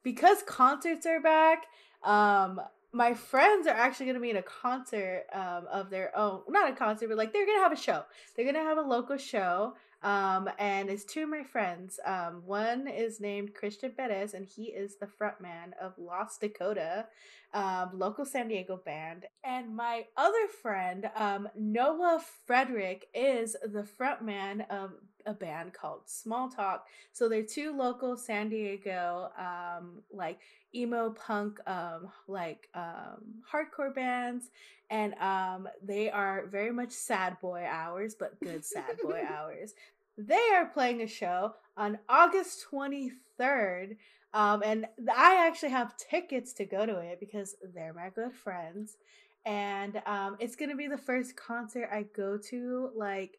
[0.02, 1.66] because concerts are back.
[2.02, 2.60] Um,
[2.92, 6.70] my friends are actually going to be in a concert um of their own, not
[6.70, 8.04] a concert, but like they're gonna have a show.
[8.36, 9.74] They're gonna have a local show.
[10.02, 12.00] Um, and it's two of my friends.
[12.04, 17.06] Um, one is named Christian Perez, and he is the frontman of Lost Dakota
[17.54, 19.26] um, local San Diego band.
[19.44, 24.92] And my other friend, um, Noah Frederick, is the frontman of
[25.26, 26.86] a band called Small Talk.
[27.12, 30.40] So they're two local San Diego, um, like
[30.74, 34.50] emo punk, um, like um, hardcore bands.
[34.90, 39.74] And um, they are very much sad boy hours, but good sad boy hours.
[40.18, 43.96] They are playing a show on August 23rd
[44.34, 48.96] um, and I actually have tickets to go to it because they're my good friends.
[49.44, 53.38] And um, it's gonna be the first concert I go to, like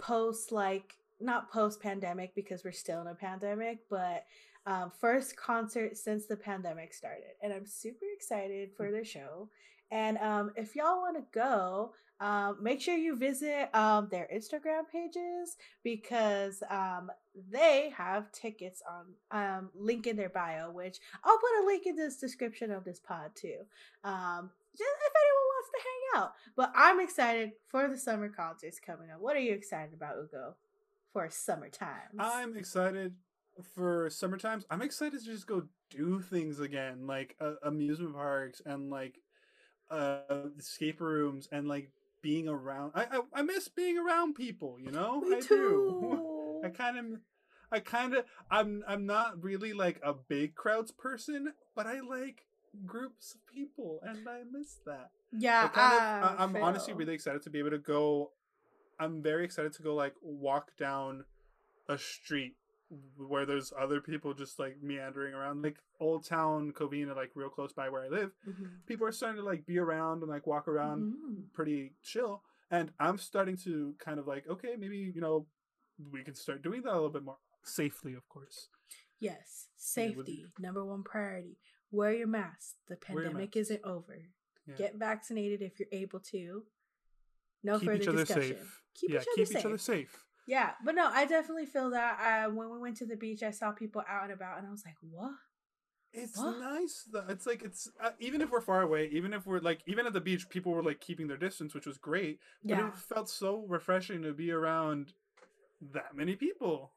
[0.00, 4.24] post, like not post pandemic because we're still in a pandemic, but
[4.66, 7.34] um, first concert since the pandemic started.
[7.42, 9.48] And I'm super excited for their show.
[9.90, 14.82] And um, if y'all want to go, um, make sure you visit um, their Instagram
[14.92, 17.10] pages because um,
[17.50, 21.96] they have tickets on um, link in their bio, which I'll put a link in
[21.96, 23.56] this description of this pod too.
[24.04, 26.32] Um, just if anyone wants to hang out.
[26.56, 29.20] But I'm excited for the summer concerts coming up.
[29.20, 30.56] What are you excited about, Ugo,
[31.12, 32.18] for summertime?
[32.18, 33.14] I'm excited
[33.74, 34.64] for summer times.
[34.70, 39.18] I'm excited to just go do things again, like uh, amusement parks and like
[39.90, 40.20] uh
[40.56, 41.90] escape rooms and like
[42.22, 42.92] being around.
[42.94, 44.78] I, I I miss being around people.
[44.80, 45.46] You know, Me I do.
[45.48, 46.60] too.
[46.64, 47.20] I kind of,
[47.72, 52.44] I kind of, I'm I'm not really like a big crowds person, but I like
[52.86, 55.10] groups of people, and I miss that.
[55.32, 58.32] yeah, I kind of, I I, I'm honestly really excited to be able to go.
[58.98, 61.24] I'm very excited to go like walk down
[61.88, 62.54] a street
[63.16, 67.72] where there's other people just like meandering around, like Old Town Covina, like real close
[67.72, 68.32] by where I live.
[68.46, 68.84] Mhm.
[68.86, 71.52] People are starting to like be around and like walk around Mhm.
[71.52, 75.46] pretty chill, and I'm starting to kind of like, okay, maybe you know,
[76.10, 78.68] we can start doing that a little bit more safely, of course.
[79.18, 81.58] Yes, safety, number one priority.
[81.90, 82.76] Wear your mask.
[82.88, 83.56] The pandemic mask.
[83.56, 84.16] isn't over.
[84.66, 84.74] Yeah.
[84.76, 86.64] Get vaccinated if you're able to.
[87.62, 88.56] No keep further each other discussion.
[88.56, 88.82] safe.
[88.94, 89.56] Keep yeah, each other keep safe.
[89.58, 90.24] each other safe.
[90.46, 92.46] Yeah, but no, I definitely feel that.
[92.48, 94.70] Uh, when we went to the beach, I saw people out and about, and I
[94.70, 95.32] was like, "What?
[96.12, 96.58] It's What?
[96.58, 97.26] nice though.
[97.28, 100.12] It's like it's uh, even if we're far away, even if we're like even at
[100.12, 102.40] the beach, people were like keeping their distance, which was great.
[102.64, 105.12] But Yeah." it felt so refreshing to be around
[105.92, 106.92] that many people.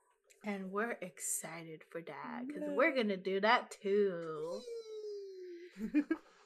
[0.45, 2.73] And we're excited for that because Yeah.
[2.75, 4.61] we're gonna do that too.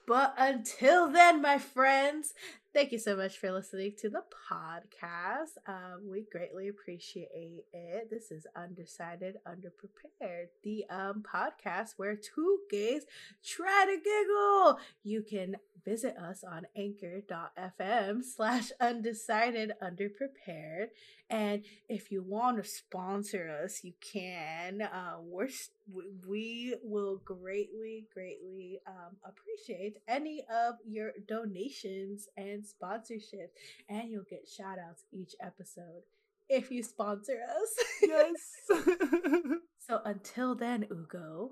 [0.07, 2.33] But until then, my friends,
[2.73, 5.57] thank you so much for listening to the podcast.
[5.67, 8.09] Um, we greatly appreciate it.
[8.09, 13.03] This is Undecided, Underprepared, the um podcast where two gays
[13.43, 14.79] try to giggle.
[15.03, 15.55] You can
[15.85, 20.87] visit us on anchor.fm slash undecided underprepared.
[21.29, 24.81] And if you want to sponsor us, you can.
[24.81, 32.56] Uh, we're s- we- we will greatly, greatly um, appreciate any of your donations and
[32.63, 33.49] sponsorships,
[33.89, 36.03] and you'll get shout outs each episode
[36.49, 37.85] if you sponsor us.
[38.01, 38.53] yes.
[39.87, 41.51] so until then, Ugo,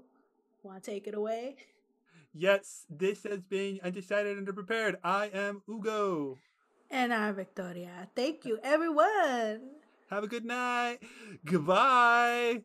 [0.63, 1.55] want to take it away?
[2.33, 4.95] yes, this has been undecided and underprepared.
[5.03, 6.37] I am Ugo.
[6.91, 8.09] And I'm Victoria.
[8.15, 9.61] Thank you, everyone.
[10.09, 10.99] Have a good night.
[11.45, 12.61] Goodbye.